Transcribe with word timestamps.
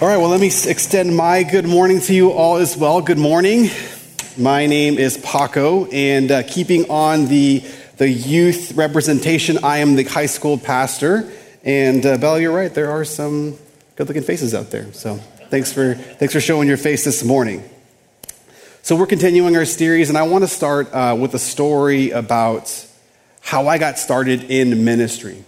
All 0.00 0.08
right, 0.08 0.16
well, 0.16 0.30
let 0.30 0.40
me 0.40 0.46
extend 0.46 1.14
my 1.14 1.42
good 1.42 1.66
morning 1.66 2.00
to 2.00 2.14
you 2.14 2.30
all 2.30 2.56
as 2.56 2.74
well. 2.74 3.02
Good 3.02 3.18
morning. 3.18 3.68
My 4.34 4.64
name 4.64 4.96
is 4.96 5.18
Paco, 5.18 5.84
and 5.90 6.30
uh, 6.30 6.42
keeping 6.42 6.90
on 6.90 7.26
the, 7.26 7.62
the 7.98 8.08
youth 8.08 8.72
representation, 8.72 9.58
I 9.62 9.78
am 9.80 9.96
the 9.96 10.04
high 10.04 10.24
school 10.24 10.56
pastor. 10.56 11.30
And 11.64 12.06
uh, 12.06 12.16
Bella, 12.16 12.40
you're 12.40 12.56
right, 12.56 12.72
there 12.72 12.90
are 12.90 13.04
some 13.04 13.58
good 13.96 14.08
looking 14.08 14.22
faces 14.22 14.54
out 14.54 14.70
there. 14.70 14.90
So 14.94 15.16
thanks 15.50 15.70
for, 15.70 15.92
thanks 15.92 16.32
for 16.32 16.40
showing 16.40 16.66
your 16.66 16.78
face 16.78 17.04
this 17.04 17.22
morning. 17.22 17.62
So 18.80 18.96
we're 18.96 19.06
continuing 19.06 19.54
our 19.54 19.66
series, 19.66 20.08
and 20.08 20.16
I 20.16 20.22
want 20.22 20.44
to 20.44 20.48
start 20.48 20.90
uh, 20.94 21.14
with 21.20 21.34
a 21.34 21.38
story 21.38 22.12
about 22.12 22.86
how 23.42 23.68
I 23.68 23.76
got 23.76 23.98
started 23.98 24.44
in 24.44 24.82
ministry. 24.82 25.44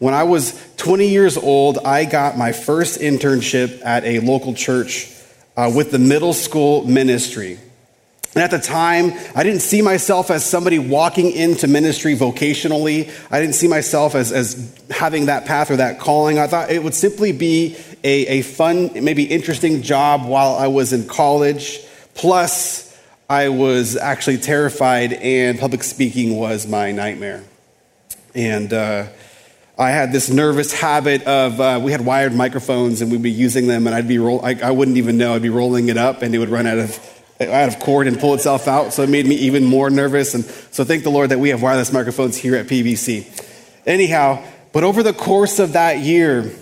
When 0.00 0.14
I 0.14 0.22
was 0.22 0.58
20 0.78 1.08
years 1.08 1.36
old, 1.36 1.76
I 1.84 2.06
got 2.06 2.38
my 2.38 2.52
first 2.52 3.00
internship 3.00 3.84
at 3.84 4.02
a 4.04 4.20
local 4.20 4.54
church 4.54 5.12
uh, 5.58 5.70
with 5.74 5.90
the 5.90 5.98
middle 5.98 6.32
school 6.32 6.86
ministry. 6.86 7.58
And 8.34 8.42
at 8.42 8.50
the 8.50 8.58
time, 8.58 9.12
I 9.34 9.42
didn't 9.42 9.60
see 9.60 9.82
myself 9.82 10.30
as 10.30 10.42
somebody 10.42 10.78
walking 10.78 11.32
into 11.32 11.68
ministry 11.68 12.16
vocationally. 12.16 13.12
I 13.30 13.40
didn't 13.40 13.56
see 13.56 13.68
myself 13.68 14.14
as, 14.14 14.32
as 14.32 14.74
having 14.88 15.26
that 15.26 15.44
path 15.44 15.70
or 15.70 15.76
that 15.76 15.98
calling. 15.98 16.38
I 16.38 16.46
thought 16.46 16.70
it 16.70 16.82
would 16.82 16.94
simply 16.94 17.32
be 17.32 17.76
a, 18.02 18.26
a 18.26 18.42
fun, 18.42 19.04
maybe 19.04 19.24
interesting 19.24 19.82
job 19.82 20.24
while 20.24 20.54
I 20.54 20.68
was 20.68 20.94
in 20.94 21.08
college. 21.08 21.78
Plus, 22.14 22.98
I 23.28 23.50
was 23.50 23.98
actually 23.98 24.38
terrified, 24.38 25.12
and 25.12 25.58
public 25.58 25.82
speaking 25.82 26.36
was 26.36 26.66
my 26.66 26.90
nightmare. 26.90 27.44
And 28.34 28.72
uh, 28.72 29.08
I 29.80 29.92
had 29.92 30.12
this 30.12 30.28
nervous 30.28 30.74
habit 30.74 31.22
of 31.22 31.58
uh, 31.58 31.80
we 31.82 31.90
had 31.90 32.02
wired 32.02 32.34
microphones 32.34 33.00
and 33.00 33.10
we'd 33.10 33.22
be 33.22 33.30
using 33.30 33.66
them, 33.66 33.86
and 33.86 33.96
I'd 33.96 34.06
be 34.06 34.18
roll. 34.18 34.44
I, 34.44 34.54
I, 34.62 34.72
wouldn't 34.72 34.98
even 34.98 35.16
know. 35.16 35.34
I'd 35.34 35.40
be 35.40 35.48
rolling 35.48 35.88
it 35.88 35.96
up, 35.96 36.20
and 36.20 36.34
it 36.34 36.38
would 36.38 36.50
run 36.50 36.66
out 36.66 36.76
of 36.76 37.24
out 37.40 37.68
of 37.68 37.80
cord 37.80 38.06
and 38.06 38.20
pull 38.20 38.34
itself 38.34 38.68
out. 38.68 38.92
So 38.92 39.02
it 39.02 39.08
made 39.08 39.24
me 39.24 39.36
even 39.36 39.64
more 39.64 39.88
nervous. 39.88 40.34
And 40.34 40.44
so 40.44 40.84
thank 40.84 41.02
the 41.02 41.10
Lord 41.10 41.30
that 41.30 41.38
we 41.38 41.48
have 41.48 41.62
wireless 41.62 41.94
microphones 41.94 42.36
here 42.36 42.56
at 42.56 42.66
PBC. 42.66 43.26
Anyhow, 43.86 44.44
but 44.74 44.84
over 44.84 45.02
the 45.02 45.14
course 45.14 45.58
of 45.58 45.72
that 45.72 46.00
year, 46.00 46.52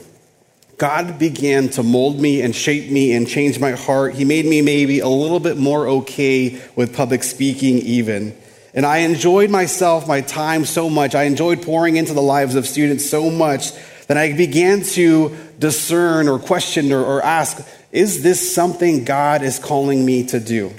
God 0.77 1.19
began 1.19 1.70
to 1.70 1.82
mold 1.82 2.20
me 2.20 2.41
and 2.41 2.55
shape 2.55 2.88
me 2.88 3.14
and 3.14 3.27
change 3.27 3.58
my 3.58 3.72
heart. 3.72 4.14
He 4.14 4.25
made 4.25 4.47
me 4.47 4.62
maybe 4.62 5.00
a 5.00 5.08
little 5.08 5.41
bit 5.41 5.56
more 5.56 5.88
okay 5.88 6.60
with 6.77 6.94
public 6.94 7.25
speaking, 7.25 7.78
even. 7.78 8.36
And 8.78 8.86
I 8.86 8.98
enjoyed 8.98 9.50
myself, 9.50 10.06
my 10.06 10.20
time 10.20 10.64
so 10.64 10.88
much. 10.88 11.16
I 11.16 11.24
enjoyed 11.24 11.62
pouring 11.62 11.96
into 11.96 12.14
the 12.14 12.22
lives 12.22 12.54
of 12.54 12.64
students 12.64 13.10
so 13.10 13.28
much 13.28 13.72
that 14.06 14.16
I 14.16 14.32
began 14.34 14.82
to 14.82 15.36
discern 15.58 16.28
or 16.28 16.38
question 16.38 16.92
or, 16.92 17.04
or 17.04 17.20
ask 17.20 17.58
is 17.90 18.22
this 18.22 18.54
something 18.54 19.04
God 19.04 19.42
is 19.42 19.58
calling 19.58 20.06
me 20.06 20.26
to 20.26 20.38
do? 20.38 20.72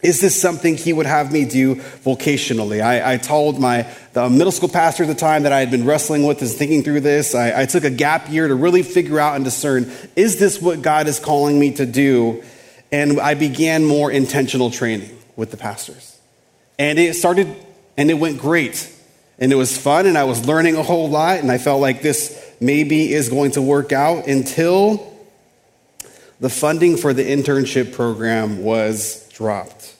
Is 0.00 0.20
this 0.20 0.40
something 0.40 0.76
he 0.76 0.92
would 0.92 1.06
have 1.06 1.32
me 1.32 1.44
do 1.44 1.74
vocationally? 1.74 2.80
I, 2.80 3.14
I, 3.14 3.16
told 3.16 3.58
my 3.58 3.88
the 4.12 4.30
middle 4.30 4.52
school 4.52 4.68
pastor 4.68 5.02
at 5.02 5.08
the 5.08 5.16
time 5.16 5.42
that 5.42 5.52
I 5.52 5.58
had 5.58 5.72
been 5.72 5.86
wrestling 5.86 6.24
with 6.24 6.40
and 6.40 6.48
thinking 6.48 6.84
through 6.84 7.00
this. 7.00 7.34
I, 7.34 7.62
I 7.62 7.66
took 7.66 7.82
a 7.82 7.90
gap 7.90 8.30
year 8.30 8.46
to 8.46 8.54
really 8.54 8.84
figure 8.84 9.18
out 9.18 9.34
and 9.34 9.44
discern, 9.44 9.90
is 10.14 10.38
this 10.38 10.62
what 10.62 10.82
God 10.82 11.08
is 11.08 11.18
calling 11.18 11.58
me 11.58 11.72
to 11.72 11.84
do? 11.84 12.44
And 12.92 13.18
I 13.18 13.34
began 13.34 13.84
more 13.84 14.08
intentional 14.08 14.70
training 14.70 15.18
with 15.34 15.50
the 15.50 15.56
pastors. 15.56 16.17
And 16.78 16.98
it 16.98 17.14
started 17.14 17.54
and 17.96 18.10
it 18.10 18.14
went 18.14 18.38
great. 18.38 18.92
And 19.38 19.52
it 19.52 19.56
was 19.56 19.76
fun 19.76 20.06
and 20.06 20.16
I 20.16 20.24
was 20.24 20.46
learning 20.46 20.76
a 20.76 20.82
whole 20.82 21.08
lot 21.08 21.38
and 21.38 21.50
I 21.50 21.58
felt 21.58 21.80
like 21.80 22.02
this 22.02 22.44
maybe 22.60 23.12
is 23.12 23.28
going 23.28 23.52
to 23.52 23.62
work 23.62 23.92
out 23.92 24.26
until 24.26 25.16
the 26.40 26.48
funding 26.48 26.96
for 26.96 27.12
the 27.12 27.22
internship 27.22 27.92
program 27.92 28.62
was 28.62 29.28
dropped. 29.30 29.96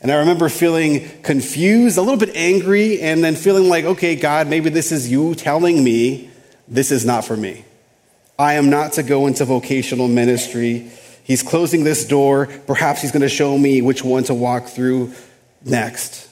And 0.00 0.12
I 0.12 0.16
remember 0.16 0.48
feeling 0.48 1.08
confused, 1.22 1.98
a 1.98 2.02
little 2.02 2.18
bit 2.18 2.34
angry, 2.36 3.00
and 3.00 3.22
then 3.24 3.34
feeling 3.34 3.68
like, 3.68 3.84
okay, 3.84 4.14
God, 4.14 4.46
maybe 4.46 4.70
this 4.70 4.92
is 4.92 5.10
you 5.10 5.34
telling 5.34 5.82
me 5.82 6.30
this 6.68 6.92
is 6.92 7.04
not 7.04 7.24
for 7.24 7.36
me. 7.36 7.64
I 8.38 8.54
am 8.54 8.70
not 8.70 8.92
to 8.92 9.02
go 9.02 9.26
into 9.26 9.44
vocational 9.44 10.06
ministry. 10.06 10.90
He's 11.24 11.42
closing 11.42 11.82
this 11.82 12.06
door. 12.06 12.46
Perhaps 12.46 13.02
he's 13.02 13.10
going 13.10 13.22
to 13.22 13.28
show 13.28 13.58
me 13.58 13.82
which 13.82 14.04
one 14.04 14.22
to 14.24 14.34
walk 14.34 14.66
through 14.66 15.12
next. 15.64 16.28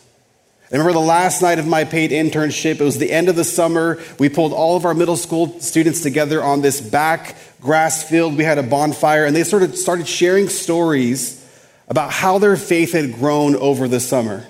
I 0.71 0.75
remember 0.75 0.95
the 0.95 0.99
last 0.99 1.43
night 1.43 1.61
of 1.61 1.67
my 1.67 1.85
paid 1.85 2.11
internship. 2.11 2.81
It 2.81 2.85
was 2.85 2.99
the 2.99 3.13
end 3.13 3.29
of 3.29 3.37
the 3.37 3.45
summer. 3.45 4.03
We 4.19 4.29
pulled 4.29 4.53
all 4.53 4.77
of 4.77 4.85
our 4.85 4.95
middle 4.95 5.17
school 5.17 5.61
students 5.61 6.01
together 6.01 6.43
on 6.43 6.61
this 6.61 6.81
back 6.81 7.37
grass 7.61 8.03
field. 8.09 8.37
We 8.37 8.43
had 8.43 8.59
a 8.59 8.65
bonfire, 8.65 9.27
and 9.27 9.37
they 9.37 9.45
sort 9.45 9.63
of 9.63 9.77
started 9.77 10.09
sharing 10.09 10.49
stories 10.49 11.45
about 11.89 12.11
how 12.11 12.39
their 12.39 12.57
faith 12.57 12.93
had 12.93 13.15
grown 13.15 13.55
over 13.55 13.87
the 13.87 14.01
summer. 14.01 14.45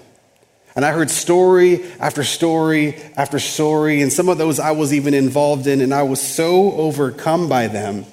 And 0.74 0.84
I 0.84 0.92
heard 0.92 1.10
story 1.10 1.84
after 2.00 2.24
story 2.24 2.96
after 3.16 3.38
story, 3.38 4.00
and 4.00 4.12
some 4.12 4.28
of 4.28 4.38
those 4.38 4.58
I 4.58 4.70
was 4.70 4.94
even 4.94 5.14
involved 5.14 5.66
in, 5.66 5.82
and 5.82 5.92
I 5.92 6.02
was 6.02 6.20
so 6.20 6.72
overcome 6.72 7.48
by 7.48 7.68
them 7.68 8.06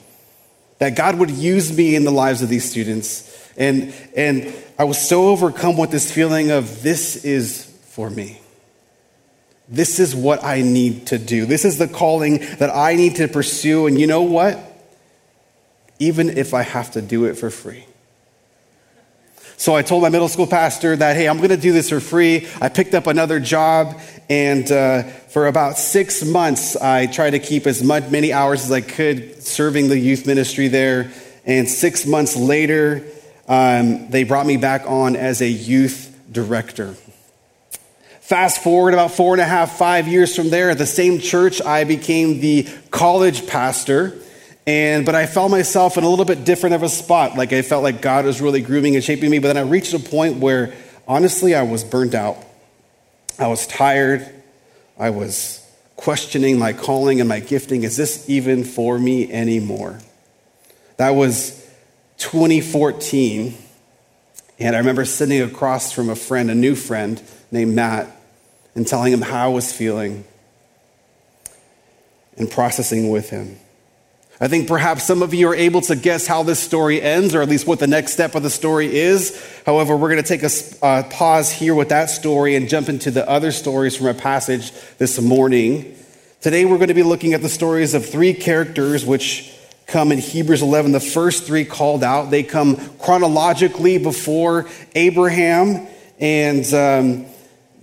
that 0.79 0.95
God 0.95 1.19
would 1.19 1.31
use 1.31 1.75
me 1.75 1.95
in 1.95 2.03
the 2.03 2.11
lives 2.11 2.41
of 2.41 2.49
these 2.49 2.69
students. 2.69 3.32
And, 3.57 3.93
and 4.15 4.53
I 4.79 4.85
was 4.85 4.97
so 4.97 5.27
overcome 5.27 5.77
with 5.77 5.91
this 5.91 6.11
feeling 6.11 6.51
of 6.51 6.81
this 6.81 7.23
is 7.23 7.65
for 7.89 8.09
me. 8.09 8.39
This 9.69 9.99
is 9.99 10.15
what 10.15 10.43
I 10.43 10.61
need 10.61 11.07
to 11.07 11.17
do. 11.17 11.45
This 11.45 11.65
is 11.65 11.77
the 11.77 11.87
calling 11.87 12.39
that 12.57 12.69
I 12.69 12.95
need 12.95 13.15
to 13.17 13.27
pursue. 13.27 13.87
And 13.87 13.99
you 13.99 14.07
know 14.07 14.23
what? 14.23 14.59
Even 15.99 16.29
if 16.37 16.53
I 16.53 16.63
have 16.63 16.91
to 16.91 17.01
do 17.01 17.25
it 17.25 17.35
for 17.35 17.49
free. 17.49 17.85
So 19.55 19.75
I 19.75 19.81
told 19.81 20.01
my 20.01 20.09
middle 20.09 20.27
school 20.27 20.47
pastor 20.47 20.95
that, 20.97 21.15
hey, 21.15 21.29
I'm 21.29 21.37
going 21.37 21.49
to 21.49 21.57
do 21.57 21.71
this 21.71 21.89
for 21.89 22.01
free. 22.01 22.47
I 22.59 22.67
picked 22.67 22.93
up 22.93 23.07
another 23.07 23.39
job, 23.39 23.97
and 24.29 24.69
uh, 24.69 25.03
for 25.03 25.47
about 25.47 25.77
six 25.77 26.25
months, 26.25 26.75
I 26.75 27.05
tried 27.05 27.29
to 27.29 27.39
keep 27.39 27.65
as 27.65 27.81
much, 27.81 28.09
many 28.09 28.33
hours 28.33 28.65
as 28.65 28.71
I 28.73 28.81
could 28.81 29.41
serving 29.41 29.87
the 29.87 29.97
youth 29.97 30.27
ministry 30.27 30.67
there. 30.67 31.13
And 31.45 31.69
six 31.69 32.05
months 32.05 32.35
later, 32.35 33.05
um, 33.47 34.09
they 34.09 34.23
brought 34.23 34.45
me 34.45 34.57
back 34.57 34.83
on 34.87 35.15
as 35.15 35.41
a 35.41 35.49
youth 35.49 36.17
director. 36.31 36.95
Fast 38.21 38.63
forward 38.63 38.93
about 38.93 39.11
four 39.11 39.33
and 39.33 39.41
a 39.41 39.45
half, 39.45 39.77
five 39.77 40.07
years 40.07 40.35
from 40.35 40.49
there, 40.49 40.69
at 40.69 40.77
the 40.77 40.85
same 40.85 41.19
church, 41.19 41.61
I 41.61 41.83
became 41.83 42.39
the 42.39 42.67
college 42.89 43.47
pastor. 43.47 44.17
And 44.65 45.05
but 45.05 45.13
I 45.13 45.25
found 45.25 45.51
myself 45.51 45.97
in 45.97 46.05
a 46.05 46.09
little 46.09 46.23
bit 46.23 46.45
different 46.45 46.75
of 46.75 46.83
a 46.83 46.89
spot. 46.89 47.35
Like 47.37 47.51
I 47.51 47.61
felt 47.61 47.83
like 47.83 48.01
God 48.01 48.23
was 48.23 48.39
really 48.39 48.61
grooming 48.61 48.95
and 48.95 49.03
shaping 49.03 49.29
me. 49.29 49.39
But 49.39 49.49
then 49.49 49.57
I 49.57 49.69
reached 49.69 49.93
a 49.93 49.99
point 49.99 50.37
where 50.37 50.73
honestly 51.05 51.53
I 51.53 51.63
was 51.63 51.83
burnt 51.83 52.15
out. 52.15 52.37
I 53.37 53.47
was 53.47 53.67
tired. 53.67 54.25
I 54.97 55.09
was 55.09 55.59
questioning 55.97 56.57
my 56.57 56.71
calling 56.71 57.19
and 57.19 57.27
my 57.27 57.41
gifting. 57.41 57.83
Is 57.83 57.97
this 57.97 58.29
even 58.29 58.63
for 58.63 58.97
me 58.97 59.31
anymore? 59.31 59.99
That 60.97 61.11
was 61.11 61.62
2014, 62.23 63.53
and 64.57 64.75
I 64.75 64.79
remember 64.79 65.03
sitting 65.03 65.41
across 65.41 65.91
from 65.91 66.09
a 66.09 66.15
friend, 66.15 66.49
a 66.49 66.55
new 66.55 66.73
friend 66.73 67.21
named 67.51 67.75
Matt, 67.75 68.07
and 68.75 68.87
telling 68.87 69.11
him 69.11 69.21
how 69.21 69.47
I 69.47 69.53
was 69.53 69.73
feeling 69.73 70.23
and 72.37 72.49
processing 72.49 73.09
with 73.09 73.29
him. 73.29 73.57
I 74.39 74.47
think 74.47 74.69
perhaps 74.69 75.03
some 75.03 75.21
of 75.21 75.33
you 75.33 75.49
are 75.49 75.55
able 75.55 75.81
to 75.81 75.97
guess 75.97 76.25
how 76.25 76.43
this 76.43 76.59
story 76.59 77.01
ends, 77.01 77.35
or 77.35 77.41
at 77.41 77.49
least 77.49 77.67
what 77.67 77.79
the 77.79 77.87
next 77.87 78.13
step 78.13 78.35
of 78.35 78.43
the 78.43 78.49
story 78.49 78.95
is. 78.95 79.37
However, 79.65 79.97
we're 79.97 80.09
going 80.09 80.23
to 80.23 80.27
take 80.27 80.43
a 80.43 80.85
uh, 80.85 81.03
pause 81.09 81.51
here 81.51 81.75
with 81.75 81.89
that 81.89 82.09
story 82.09 82.55
and 82.55 82.69
jump 82.69 82.87
into 82.87 83.11
the 83.11 83.29
other 83.29 83.51
stories 83.51 83.97
from 83.97 84.07
our 84.07 84.13
passage 84.13 84.71
this 84.97 85.21
morning. 85.21 85.93
Today, 86.39 86.63
we're 86.63 86.77
going 86.77 86.87
to 86.87 86.93
be 86.93 87.03
looking 87.03 87.33
at 87.33 87.41
the 87.41 87.49
stories 87.49 87.93
of 87.93 88.05
three 88.05 88.33
characters 88.33 89.05
which 89.05 89.52
come 89.93 90.11
in 90.11 90.17
Hebrews 90.17 90.63
11. 90.63 90.91
The 90.91 90.99
first 90.99 91.43
three 91.43 91.65
called 91.65 92.03
out, 92.03 92.31
they 92.31 92.41
come 92.41 92.77
chronologically 92.97 93.99
before 93.99 94.67
Abraham, 94.95 95.87
and 96.19 96.65
um, 96.73 97.27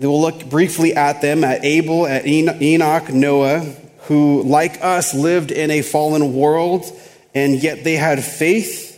we'll 0.00 0.20
look 0.20 0.50
briefly 0.50 0.92
at 0.92 1.22
them 1.22 1.44
at 1.44 1.64
Abel, 1.64 2.08
at 2.08 2.26
Enoch, 2.26 3.10
Noah, 3.10 3.60
who, 4.08 4.42
like 4.42 4.82
us, 4.82 5.14
lived 5.14 5.52
in 5.52 5.70
a 5.70 5.82
fallen 5.82 6.34
world, 6.34 6.84
and 7.32 7.62
yet 7.62 7.84
they 7.84 7.94
had 7.94 8.24
faith 8.24 8.88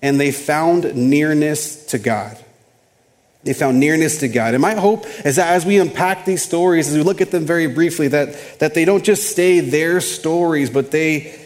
and 0.00 0.20
they 0.20 0.30
found 0.30 0.94
nearness 0.94 1.86
to 1.86 1.98
God. 1.98 2.38
They 3.42 3.54
found 3.54 3.80
nearness 3.80 4.18
to 4.18 4.28
God. 4.28 4.54
And 4.54 4.62
my 4.62 4.74
hope 4.74 5.04
is 5.24 5.34
that 5.34 5.52
as 5.52 5.66
we 5.66 5.80
unpack 5.80 6.26
these 6.26 6.42
stories, 6.42 6.88
as 6.88 6.94
we 6.96 7.02
look 7.02 7.20
at 7.20 7.32
them 7.32 7.44
very 7.44 7.66
briefly, 7.66 8.06
that, 8.06 8.60
that 8.60 8.74
they 8.74 8.84
don't 8.84 9.02
just 9.02 9.30
stay 9.30 9.58
their 9.58 10.00
stories, 10.00 10.70
but 10.70 10.92
they 10.92 11.41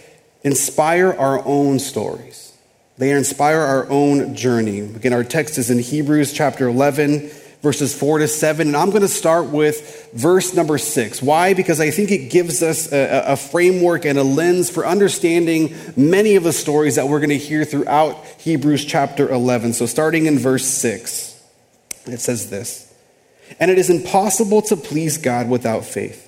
inspire 0.46 1.12
our 1.12 1.44
own 1.44 1.80
stories. 1.80 2.56
They 2.98 3.10
inspire 3.10 3.58
our 3.58 3.90
own 3.90 4.36
journey. 4.36 4.78
Again, 4.78 5.12
our 5.12 5.24
text 5.24 5.58
is 5.58 5.70
in 5.70 5.80
Hebrews 5.80 6.32
chapter 6.32 6.68
11, 6.68 7.28
verses 7.62 7.98
4 7.98 8.20
to 8.20 8.28
7. 8.28 8.68
And 8.68 8.76
I'm 8.76 8.90
going 8.90 9.02
to 9.02 9.08
start 9.08 9.46
with 9.46 10.08
verse 10.14 10.54
number 10.54 10.78
6. 10.78 11.20
Why? 11.20 11.52
Because 11.52 11.80
I 11.80 11.90
think 11.90 12.12
it 12.12 12.30
gives 12.30 12.62
us 12.62 12.92
a, 12.92 13.24
a 13.26 13.36
framework 13.36 14.04
and 14.04 14.16
a 14.20 14.22
lens 14.22 14.70
for 14.70 14.86
understanding 14.86 15.74
many 15.96 16.36
of 16.36 16.44
the 16.44 16.52
stories 16.52 16.94
that 16.94 17.08
we're 17.08 17.18
going 17.18 17.30
to 17.30 17.38
hear 17.38 17.64
throughout 17.64 18.24
Hebrews 18.38 18.84
chapter 18.84 19.28
11. 19.28 19.72
So, 19.72 19.84
starting 19.84 20.26
in 20.26 20.38
verse 20.38 20.64
6, 20.64 21.42
it 22.06 22.20
says 22.20 22.50
this 22.50 22.94
And 23.58 23.68
it 23.68 23.78
is 23.78 23.90
impossible 23.90 24.62
to 24.62 24.76
please 24.76 25.18
God 25.18 25.50
without 25.50 25.84
faith. 25.84 26.25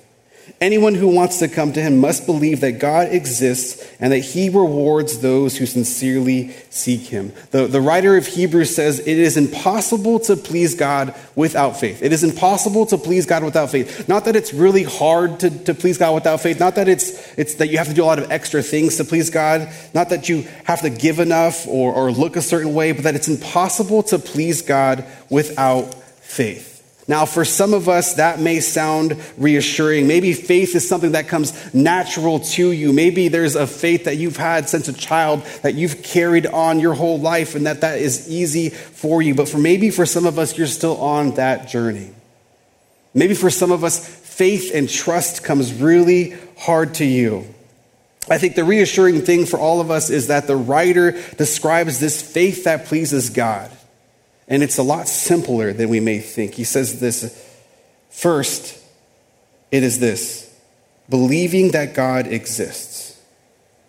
Anyone 0.61 0.93
who 0.93 1.07
wants 1.07 1.39
to 1.39 1.47
come 1.47 1.71
to 1.71 1.81
him 1.81 1.99
must 1.99 2.25
believe 2.25 2.59
that 2.61 2.79
God 2.79 3.13
exists 3.13 3.81
and 4.01 4.11
that 4.11 4.19
he 4.19 4.49
rewards 4.49 5.19
those 5.19 5.57
who 5.57 5.65
sincerely 5.65 6.49
seek 6.69 7.01
him. 7.01 7.31
The, 7.51 7.67
the 7.67 7.79
writer 7.79 8.17
of 8.17 8.27
Hebrews 8.27 8.75
says 8.75 8.99
it 8.99 9.07
is 9.07 9.37
impossible 9.37 10.19
to 10.21 10.35
please 10.35 10.75
God 10.75 11.15
without 11.33 11.79
faith. 11.79 12.03
It 12.03 12.11
is 12.11 12.25
impossible 12.25 12.85
to 12.87 12.97
please 12.97 13.25
God 13.25 13.45
without 13.45 13.69
faith. 13.69 14.09
Not 14.09 14.25
that 14.25 14.35
it's 14.35 14.53
really 14.53 14.83
hard 14.83 15.39
to, 15.39 15.49
to 15.63 15.73
please 15.73 15.97
God 15.97 16.13
without 16.13 16.41
faith, 16.41 16.59
not 16.59 16.75
that 16.75 16.89
it's, 16.89 17.37
it's 17.37 17.55
that 17.55 17.67
you 17.67 17.77
have 17.77 17.87
to 17.87 17.93
do 17.93 18.03
a 18.03 18.05
lot 18.05 18.19
of 18.19 18.29
extra 18.29 18.61
things 18.61 18.97
to 18.97 19.05
please 19.05 19.29
God, 19.29 19.69
not 19.93 20.09
that 20.09 20.27
you 20.27 20.45
have 20.65 20.81
to 20.81 20.89
give 20.89 21.19
enough 21.19 21.67
or, 21.67 21.93
or 21.93 22.11
look 22.11 22.35
a 22.35 22.41
certain 22.41 22.73
way, 22.73 22.91
but 22.91 23.05
that 23.05 23.15
it's 23.15 23.29
impossible 23.29 24.03
to 24.03 24.19
please 24.19 24.61
God 24.61 25.05
without 25.29 25.93
faith. 25.93 26.78
Now, 27.09 27.25
for 27.25 27.43
some 27.43 27.73
of 27.73 27.89
us, 27.89 28.13
that 28.13 28.39
may 28.39 28.59
sound 28.59 29.17
reassuring. 29.35 30.05
Maybe 30.05 30.31
faith 30.31 30.75
is 30.75 30.87
something 30.87 31.13
that 31.13 31.27
comes 31.27 31.73
natural 31.73 32.39
to 32.39 32.71
you. 32.71 32.93
Maybe 32.93 33.29
there's 33.29 33.55
a 33.55 33.65
faith 33.65 34.03
that 34.03 34.17
you've 34.17 34.37
had 34.37 34.69
since 34.69 34.87
a 34.87 34.93
child 34.93 35.41
that 35.63 35.73
you've 35.73 36.03
carried 36.03 36.45
on 36.45 36.79
your 36.79 36.93
whole 36.93 37.17
life 37.17 37.55
and 37.55 37.65
that 37.65 37.81
that 37.81 37.97
is 37.97 38.29
easy 38.29 38.69
for 38.69 39.23
you. 39.23 39.33
But 39.33 39.49
for 39.49 39.57
maybe 39.57 39.89
for 39.89 40.05
some 40.05 40.27
of 40.27 40.37
us, 40.37 40.55
you're 40.55 40.67
still 40.67 40.97
on 40.97 41.31
that 41.31 41.67
journey. 41.67 42.11
Maybe 43.15 43.33
for 43.33 43.49
some 43.49 43.71
of 43.71 43.83
us, 43.83 44.07
faith 44.07 44.71
and 44.75 44.87
trust 44.87 45.43
comes 45.43 45.73
really 45.73 46.35
hard 46.59 46.93
to 46.95 47.05
you. 47.05 47.47
I 48.29 48.37
think 48.37 48.53
the 48.53 48.63
reassuring 48.63 49.21
thing 49.21 49.47
for 49.47 49.57
all 49.57 49.81
of 49.81 49.89
us 49.89 50.11
is 50.11 50.27
that 50.27 50.45
the 50.45 50.55
writer 50.55 51.19
describes 51.37 51.99
this 51.99 52.21
faith 52.21 52.65
that 52.65 52.85
pleases 52.85 53.31
God. 53.31 53.71
And 54.49 54.63
it's 54.63 54.79
a 54.79 54.83
lot 54.83 55.07
simpler 55.07 55.71
than 55.71 55.89
we 55.89 55.99
may 55.99 56.19
think. 56.19 56.55
He 56.55 56.63
says 56.63 56.99
this 56.99 57.47
first, 58.09 58.77
it 59.71 59.83
is 59.83 59.99
this 59.99 60.47
believing 61.07 61.71
that 61.71 61.95
God 61.95 62.27
exists, 62.27 63.19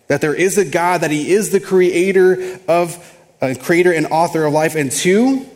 that 0.07 0.21
there 0.21 0.33
is 0.33 0.57
a 0.57 0.65
God, 0.65 1.01
that 1.01 1.11
He 1.11 1.31
is 1.31 1.51
the 1.51 1.59
creator 1.59 2.59
of, 2.67 3.17
uh, 3.41 3.55
creator 3.59 3.91
and 3.91 4.07
author 4.07 4.45
of 4.45 4.53
life, 4.53 4.75
and 4.75 4.91
two, 4.91 5.47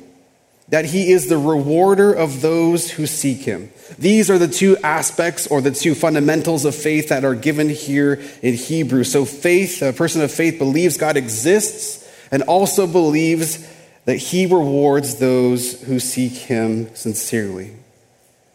that 0.69 0.85
He 0.85 1.11
is 1.11 1.27
the 1.27 1.37
rewarder 1.37 2.13
of 2.13 2.41
those 2.41 2.91
who 2.91 3.05
seek 3.05 3.39
Him. 3.39 3.71
These 3.97 4.29
are 4.29 4.37
the 4.37 4.47
two 4.47 4.77
aspects 4.77 5.47
or 5.47 5.61
the 5.61 5.71
two 5.71 5.95
fundamentals 5.95 6.65
of 6.65 6.75
faith 6.75 7.09
that 7.09 7.25
are 7.25 7.35
given 7.35 7.69
here 7.69 8.21
in 8.41 8.55
Hebrew. 8.55 9.03
So, 9.03 9.25
faith, 9.25 9.81
a 9.81 9.93
person 9.93 10.21
of 10.21 10.31
faith 10.31 10.57
believes 10.57 10.97
God 10.97 11.17
exists 11.17 12.07
and 12.31 12.43
also 12.43 12.87
believes 12.87 13.67
that 14.05 14.17
he 14.17 14.45
rewards 14.45 15.15
those 15.15 15.81
who 15.83 15.99
seek 15.99 16.33
him 16.33 16.93
sincerely. 16.95 17.75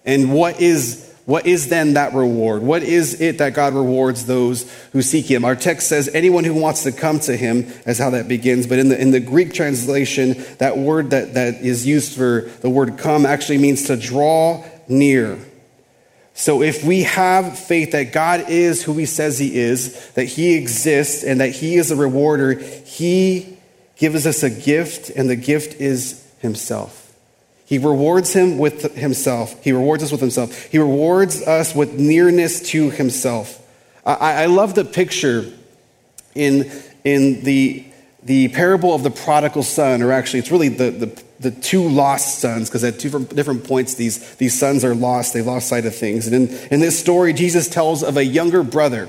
And 0.04 0.32
what 0.32 0.60
is 0.60 1.10
what 1.26 1.46
is 1.46 1.68
then 1.68 1.94
that 1.94 2.12
reward? 2.12 2.62
What 2.62 2.82
is 2.82 3.20
it 3.20 3.38
that 3.38 3.54
God 3.54 3.74
rewards 3.74 4.26
those 4.26 4.68
who 4.92 5.00
seek 5.00 5.26
him? 5.26 5.44
Our 5.44 5.54
text 5.54 5.88
says 5.88 6.08
anyone 6.12 6.42
who 6.42 6.54
wants 6.54 6.82
to 6.82 6.90
come 6.90 7.20
to 7.20 7.36
him, 7.36 7.72
as 7.86 7.98
how 7.98 8.10
that 8.10 8.26
begins. 8.26 8.66
But 8.66 8.80
in 8.80 8.88
the, 8.88 9.00
in 9.00 9.12
the 9.12 9.20
Greek 9.20 9.54
translation, 9.54 10.34
that 10.58 10.76
word 10.76 11.10
that, 11.10 11.34
that 11.34 11.60
is 11.60 11.86
used 11.86 12.16
for 12.16 12.50
the 12.62 12.68
word 12.68 12.98
come 12.98 13.26
actually 13.26 13.58
means 13.58 13.84
to 13.84 13.96
draw 13.96 14.64
near. 14.88 15.38
So 16.34 16.62
if 16.62 16.82
we 16.82 17.02
have 17.02 17.56
faith 17.56 17.92
that 17.92 18.12
God 18.12 18.46
is 18.48 18.82
who 18.82 18.94
he 18.94 19.06
says 19.06 19.38
he 19.38 19.54
is, 19.54 20.10
that 20.12 20.24
he 20.24 20.54
exists, 20.54 21.22
and 21.22 21.40
that 21.40 21.50
he 21.50 21.76
is 21.76 21.92
a 21.92 21.96
rewarder, 21.96 22.54
he 22.54 23.56
gives 24.00 24.26
us 24.26 24.42
a 24.42 24.50
gift, 24.50 25.10
and 25.10 25.30
the 25.30 25.36
gift 25.36 25.80
is 25.80 26.26
Himself. 26.40 27.00
He 27.70 27.78
rewards 27.78 28.32
him 28.32 28.58
with 28.58 28.96
himself. 28.96 29.62
He 29.62 29.70
rewards 29.70 30.02
us 30.02 30.10
with 30.10 30.20
himself. 30.20 30.64
He 30.64 30.78
rewards 30.78 31.40
us 31.46 31.72
with 31.72 31.94
nearness 31.94 32.68
to 32.70 32.90
himself. 32.90 33.64
I, 34.04 34.42
I 34.42 34.46
love 34.46 34.74
the 34.74 34.84
picture 34.84 35.52
in, 36.34 36.68
in 37.04 37.44
the, 37.44 37.84
the 38.24 38.48
parable 38.48 38.92
of 38.92 39.04
the 39.04 39.10
prodigal 39.12 39.62
son, 39.62 40.02
or 40.02 40.10
actually, 40.10 40.40
it's 40.40 40.50
really 40.50 40.68
the, 40.68 40.90
the, 40.90 41.22
the 41.38 41.50
two 41.52 41.88
lost 41.88 42.40
sons, 42.40 42.68
because 42.68 42.82
at 42.82 42.98
two 42.98 43.24
different 43.26 43.62
points, 43.62 43.94
these, 43.94 44.34
these 44.34 44.58
sons 44.58 44.84
are 44.84 44.96
lost. 44.96 45.32
They 45.32 45.42
lost 45.42 45.68
sight 45.68 45.86
of 45.86 45.94
things. 45.94 46.26
And 46.26 46.34
in, 46.34 46.58
in 46.72 46.80
this 46.80 46.98
story, 46.98 47.32
Jesus 47.32 47.68
tells 47.68 48.02
of 48.02 48.16
a 48.16 48.24
younger 48.24 48.64
brother 48.64 49.08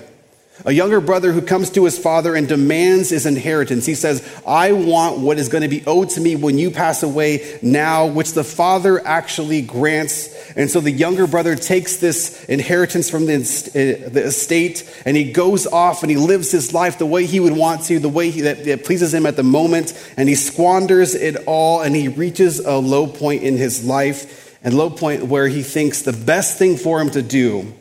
a 0.66 0.72
younger 0.72 1.02
brother 1.02 1.32
who 1.32 1.42
comes 1.42 1.70
to 1.72 1.86
his 1.86 1.98
father 1.98 2.36
and 2.36 2.48
demands 2.48 3.10
his 3.10 3.26
inheritance. 3.26 3.86
He 3.86 3.96
says, 3.96 4.28
I 4.46 4.74
want 4.74 5.20
what 5.20 5.40
is 5.40 5.50
going 5.50 5.64
to 5.64 5.68
be 5.68 5.84
owed 5.88 6.10
to 6.12 6.22
me 6.22 6.36
when 6.36 6.58
you 6.58 6.72
pass 6.72 7.04
away 7.04 7.60
now, 7.62 8.06
which 8.06 8.34
the 8.34 8.44
father 8.44 9.06
actually 9.06 9.62
grants. 9.62 10.52
And 10.56 10.70
so 10.70 10.80
the 10.80 10.92
younger 10.92 11.26
brother 11.26 11.56
takes 11.56 11.98
this 11.98 12.44
inheritance 12.46 13.10
from 13.10 13.26
the, 13.26 13.36
uh, 13.36 14.10
the 14.10 14.26
estate 14.26 14.88
and 15.06 15.18
he 15.18 15.32
goes 15.32 15.66
off 15.66 16.04
and 16.04 16.12
he 16.12 16.18
lives 16.18 16.52
his 16.52 16.74
life 16.74 16.98
the 16.98 17.06
way 17.06 17.26
he 17.26 17.40
would 17.40 17.56
want 17.56 17.84
to, 17.86 18.00
the 18.00 18.10
way 18.10 18.30
he, 18.30 18.42
that, 18.42 18.64
that 18.66 18.86
pleases 18.86 19.14
him 19.14 19.26
at 19.26 19.38
the 19.38 19.44
moment. 19.44 19.94
And 20.18 20.30
he 20.30 20.36
squanders 20.36 21.16
it 21.16 21.38
all 21.48 21.82
and 21.82 21.96
he 21.96 22.08
reaches 22.08 22.60
a 22.60 22.78
low 22.78 23.08
point 23.08 23.44
in 23.44 23.58
his 23.58 23.84
life 23.84 24.60
and 24.64 24.76
low 24.76 24.92
point 24.92 25.26
where 25.26 25.48
he 25.48 25.64
thinks 25.64 26.04
the 26.04 26.14
best 26.14 26.60
thing 26.60 26.78
for 26.78 27.02
him 27.02 27.10
to 27.12 27.24
do 27.24 27.74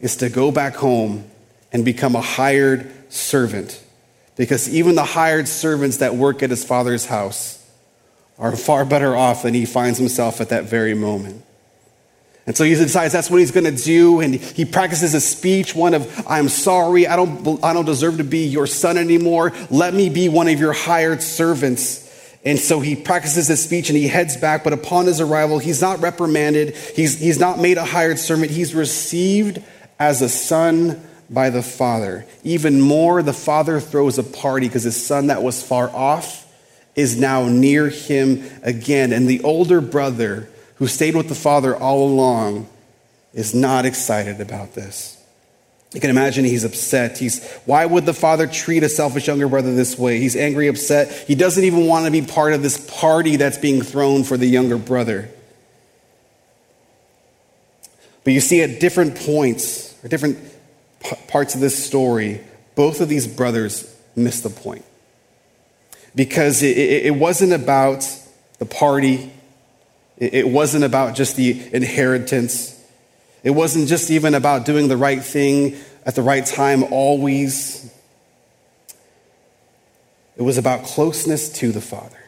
is 0.00 0.16
to 0.16 0.28
go 0.28 0.50
back 0.50 0.74
home 0.74 1.24
and 1.72 1.84
become 1.84 2.16
a 2.16 2.20
hired 2.20 2.90
servant. 3.12 3.82
Because 4.36 4.68
even 4.68 4.94
the 4.94 5.04
hired 5.04 5.48
servants 5.48 5.98
that 5.98 6.14
work 6.14 6.42
at 6.42 6.50
his 6.50 6.64
father's 6.64 7.06
house 7.06 7.56
are 8.38 8.54
far 8.54 8.84
better 8.84 9.16
off 9.16 9.42
than 9.42 9.52
he 9.52 9.66
finds 9.66 9.98
himself 9.98 10.40
at 10.40 10.50
that 10.50 10.64
very 10.64 10.94
moment. 10.94 11.44
And 12.46 12.56
so 12.56 12.64
he 12.64 12.74
decides 12.74 13.12
that's 13.12 13.30
what 13.30 13.40
he's 13.40 13.50
going 13.50 13.64
to 13.64 13.84
do. 13.84 14.20
And 14.20 14.36
he 14.36 14.64
practices 14.64 15.12
a 15.12 15.20
speech, 15.20 15.74
one 15.74 15.92
of, 15.92 16.24
I'm 16.26 16.48
sorry, 16.48 17.06
I 17.06 17.14
don't, 17.16 17.62
I 17.62 17.74
don't 17.74 17.84
deserve 17.84 18.18
to 18.18 18.24
be 18.24 18.46
your 18.46 18.66
son 18.66 18.96
anymore. 18.96 19.52
Let 19.70 19.92
me 19.92 20.08
be 20.08 20.30
one 20.30 20.48
of 20.48 20.58
your 20.58 20.72
hired 20.72 21.20
servants. 21.20 22.06
And 22.44 22.58
so 22.58 22.80
he 22.80 22.96
practices 22.96 23.48
his 23.48 23.62
speech 23.62 23.90
and 23.90 23.98
he 23.98 24.08
heads 24.08 24.36
back. 24.36 24.64
But 24.64 24.72
upon 24.72 25.04
his 25.06 25.20
arrival, 25.20 25.58
he's 25.58 25.82
not 25.82 26.00
reprimanded. 26.00 26.74
He's, 26.74 27.18
he's 27.18 27.38
not 27.38 27.58
made 27.58 27.76
a 27.76 27.84
hired 27.84 28.18
servant. 28.18 28.50
He's 28.50 28.74
received 28.74 29.62
as 29.98 30.22
a 30.22 30.28
son 30.28 31.06
by 31.30 31.50
the 31.50 31.62
Father. 31.62 32.26
Even 32.42 32.80
more, 32.80 33.22
the 33.22 33.32
Father 33.32 33.80
throws 33.80 34.18
a 34.18 34.22
party 34.22 34.66
because 34.66 34.84
his 34.84 35.02
son 35.02 35.28
that 35.28 35.42
was 35.42 35.62
far 35.62 35.90
off 35.90 36.46
is 36.94 37.18
now 37.18 37.46
near 37.48 37.88
him 37.88 38.44
again. 38.62 39.12
And 39.12 39.28
the 39.28 39.42
older 39.42 39.80
brother, 39.80 40.48
who 40.76 40.86
stayed 40.86 41.16
with 41.16 41.28
the 41.28 41.34
Father 41.34 41.76
all 41.76 42.08
along, 42.08 42.68
is 43.34 43.54
not 43.54 43.84
excited 43.84 44.40
about 44.40 44.74
this. 44.74 45.14
You 45.94 46.00
can 46.00 46.10
imagine 46.10 46.44
he's 46.44 46.64
upset. 46.64 47.16
He's, 47.16 47.46
why 47.64 47.86
would 47.86 48.04
the 48.04 48.12
father 48.12 48.46
treat 48.46 48.82
a 48.82 48.90
selfish 48.90 49.26
younger 49.26 49.48
brother 49.48 49.74
this 49.74 49.96
way? 49.96 50.18
He's 50.20 50.36
angry, 50.36 50.68
upset. 50.68 51.10
He 51.26 51.34
doesn't 51.34 51.64
even 51.64 51.86
want 51.86 52.04
to 52.04 52.10
be 52.10 52.20
part 52.20 52.52
of 52.52 52.62
this 52.62 52.78
party 53.00 53.36
that's 53.36 53.56
being 53.56 53.80
thrown 53.80 54.22
for 54.22 54.36
the 54.36 54.46
younger 54.46 54.76
brother. 54.76 55.30
But 58.22 58.34
you 58.34 58.40
see, 58.40 58.60
at 58.60 58.80
different 58.80 59.16
points, 59.16 59.96
or 60.04 60.08
different 60.08 60.38
parts 61.00 61.54
of 61.54 61.60
this 61.60 61.82
story, 61.82 62.40
both 62.74 63.00
of 63.00 63.08
these 63.08 63.26
brothers 63.26 63.94
missed 64.16 64.42
the 64.42 64.50
point. 64.50 64.84
Because 66.14 66.62
it, 66.62 66.76
it, 66.76 67.06
it 67.06 67.14
wasn't 67.14 67.52
about 67.52 68.08
the 68.58 68.66
party, 68.66 69.32
it, 70.16 70.34
it 70.34 70.48
wasn't 70.48 70.84
about 70.84 71.14
just 71.14 71.36
the 71.36 71.60
inheritance, 71.72 72.74
it 73.44 73.50
wasn't 73.50 73.88
just 73.88 74.10
even 74.10 74.34
about 74.34 74.66
doing 74.66 74.88
the 74.88 74.96
right 74.96 75.22
thing 75.22 75.76
at 76.04 76.14
the 76.14 76.22
right 76.22 76.44
time 76.44 76.84
always. 76.84 77.92
It 80.36 80.42
was 80.42 80.58
about 80.58 80.84
closeness 80.84 81.48
to 81.54 81.72
the 81.72 81.80
Father. 81.80 82.18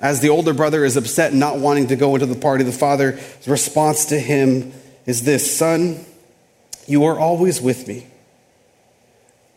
As 0.00 0.20
the 0.20 0.28
older 0.28 0.54
brother 0.54 0.84
is 0.84 0.96
upset, 0.96 1.34
not 1.34 1.58
wanting 1.58 1.88
to 1.88 1.96
go 1.96 2.14
into 2.14 2.26
the 2.26 2.38
party, 2.38 2.62
the 2.62 2.72
father's 2.72 3.20
response 3.48 4.06
to 4.06 4.18
him 4.18 4.72
is 5.06 5.24
this 5.24 5.56
Son, 5.56 6.04
you 6.88 7.04
are 7.04 7.18
always 7.18 7.60
with 7.60 7.86
me, 7.86 8.06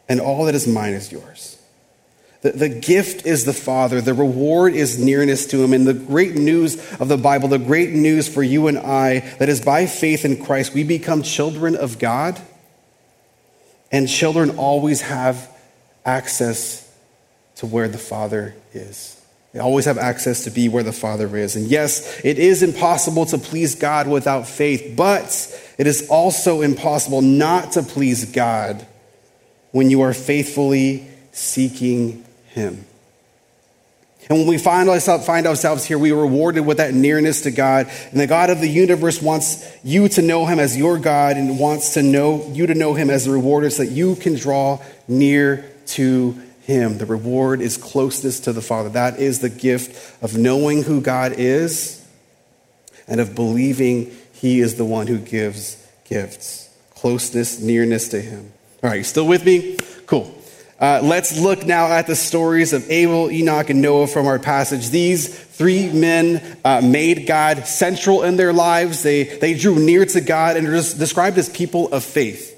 and 0.10 0.20
all 0.20 0.46
that 0.46 0.56
is 0.56 0.68
mine 0.68 0.94
is 0.94 1.12
yours. 1.12 1.58
The, 2.42 2.52
the 2.52 2.70
gift 2.70 3.26
is 3.26 3.46
the 3.46 3.54
Father, 3.54 4.02
the 4.02 4.14
reward 4.14 4.74
is 4.74 4.98
nearness 4.98 5.46
to 5.48 5.64
Him. 5.64 5.74
And 5.74 5.86
the 5.86 5.94
great 5.94 6.34
news 6.34 6.76
of 7.00 7.08
the 7.08 7.18
Bible, 7.18 7.48
the 7.48 7.60
great 7.60 7.92
news 7.92 8.28
for 8.28 8.42
you 8.42 8.68
and 8.68 8.80
I, 8.80 9.20
that 9.38 9.48
is 9.48 9.62
by 9.62 9.86
faith 9.86 10.26
in 10.26 10.44
Christ, 10.44 10.74
we 10.74 10.84
become 10.84 11.22
children 11.22 11.76
of 11.76 12.00
God, 12.00 12.42
and 13.92 14.10
children 14.10 14.58
always 14.58 15.02
have 15.02 15.50
access 16.04 16.92
to 17.58 17.68
where 17.68 17.88
the 17.88 18.00
Father 18.00 18.56
is. 18.74 19.21
They 19.54 19.60
always 19.60 19.86
have 19.86 19.98
access 19.98 20.46
to 20.46 20.52
be 20.52 20.70
where 20.70 20.84
the 20.84 20.94
Father 20.94 21.36
is. 21.36 21.56
And 21.56 21.68
yes, 21.68 22.22
it 22.24 22.40
is 22.40 22.64
impossible 22.64 23.26
to 23.28 23.38
please 23.38 23.76
God 23.76 24.08
without 24.08 24.48
faith, 24.48 24.94
but 24.96 25.74
it 25.78 25.88
is 25.88 26.08
also 26.10 26.62
impossible 26.62 27.22
not 27.22 27.74
to 27.74 27.84
please 27.84 28.32
God 28.32 28.86
when 29.72 29.90
you 29.90 30.02
are 30.02 30.14
faithfully 30.14 31.08
seeking 31.32 32.24
Him. 32.48 32.86
And 34.30 34.40
when 34.40 34.48
we 34.48 34.58
find 34.58 34.88
ourselves, 34.88 35.86
here, 35.86 35.98
we 35.98 36.12
are 36.12 36.22
rewarded 36.22 36.66
with 36.66 36.78
that 36.78 36.94
nearness 36.94 37.42
to 37.42 37.52
God. 37.52 37.92
And 38.12 38.20
the 38.20 38.28
God 38.28 38.50
of 38.50 38.62
the 38.62 38.70
universe 38.70 39.22
wants 39.22 39.70
you 39.84 40.08
to 40.10 40.22
know 40.22 40.46
him 40.46 40.58
as 40.58 40.78
your 40.78 40.98
God 40.98 41.36
and 41.36 41.60
wants 41.60 41.96
to 41.96 42.02
know 42.02 42.48
you 42.54 42.68
to 42.68 42.74
know 42.74 42.94
him 42.94 43.10
as 43.10 43.26
the 43.26 43.32
rewarder 43.32 43.70
so 43.70 43.84
that 43.84 43.92
you 43.92 44.16
can 44.16 44.36
draw 44.36 44.80
near 45.10 45.70
to 45.88 46.42
him. 46.72 46.98
The 46.98 47.06
reward 47.06 47.62
is 47.62 47.78
closeness 47.78 48.40
to 48.42 48.54
the 48.54 48.62
Father. 48.62 48.90
That 48.90 49.20
is 49.20 49.40
the 49.40 49.50
gift 49.50 50.24
of 50.24 50.38
knowing 50.38 50.84
who 50.84 51.02
God 51.02 51.34
is 51.38 52.04
and 53.08 53.20
of 53.20 53.36
believing 53.36 54.12
he 54.34 54.60
is 54.60 54.76
the 54.76 54.86
one 54.86 55.08
who 55.08 55.20
gives 55.20 55.78
gifts. 56.06 56.70
Closeness, 56.96 57.60
nearness 57.60 58.10
to 58.10 58.22
him. 58.22 58.52
All 58.84 58.90
right, 58.90 58.98
you 58.98 59.04
still 59.04 59.28
with 59.28 59.46
me? 59.46 59.78
Cool. 60.08 60.36
Uh, 60.80 61.00
let's 61.04 61.40
look 61.40 61.64
now 61.64 61.86
at 61.86 62.08
the 62.08 62.16
stories 62.16 62.74
of 62.74 62.90
Abel, 62.90 63.30
Enoch, 63.30 63.70
and 63.70 63.84
Noah 63.84 64.08
from 64.08 64.26
our 64.26 64.40
passage. 64.40 64.90
These 64.90 65.28
three 65.28 65.92
men 65.92 66.58
uh, 66.66 66.82
made 66.84 67.28
God 67.28 67.68
central 67.68 68.24
in 68.24 68.36
their 68.36 68.52
lives. 68.52 69.04
They, 69.04 69.26
they 69.26 69.54
drew 69.54 69.76
near 69.76 70.06
to 70.06 70.22
God 70.22 70.58
and 70.58 70.68
are 70.68 70.72
described 70.72 71.38
as 71.38 71.50
people 71.50 71.94
of 71.94 72.04
faith. 72.04 72.51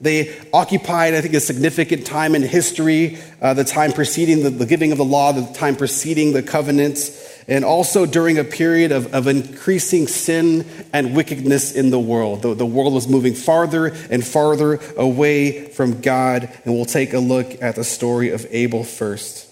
They 0.00 0.38
occupied, 0.52 1.14
I 1.14 1.22
think, 1.22 1.34
a 1.34 1.40
significant 1.40 2.06
time 2.06 2.34
in 2.34 2.42
history, 2.42 3.18
uh, 3.40 3.54
the 3.54 3.64
time 3.64 3.92
preceding 3.92 4.42
the, 4.42 4.50
the, 4.50 4.66
giving 4.66 4.92
of 4.92 4.98
the 4.98 5.04
law, 5.04 5.32
the 5.32 5.50
time 5.54 5.74
preceding 5.74 6.34
the 6.34 6.42
covenants, 6.42 7.42
and 7.48 7.64
also 7.64 8.04
during 8.04 8.36
a 8.36 8.44
period 8.44 8.92
of, 8.92 9.14
of 9.14 9.26
increasing 9.26 10.06
sin 10.06 10.66
and 10.92 11.16
wickedness 11.16 11.72
in 11.72 11.88
the 11.88 11.98
world. 11.98 12.42
The, 12.42 12.54
the 12.54 12.66
world 12.66 12.92
was 12.92 13.08
moving 13.08 13.34
farther 13.34 13.86
and 14.10 14.26
farther 14.26 14.80
away 14.98 15.70
from 15.70 16.02
God, 16.02 16.50
and 16.64 16.74
we'll 16.74 16.84
take 16.84 17.14
a 17.14 17.18
look 17.18 17.62
at 17.62 17.76
the 17.76 17.84
story 17.84 18.30
of 18.30 18.46
Abel 18.50 18.84
first. 18.84 19.50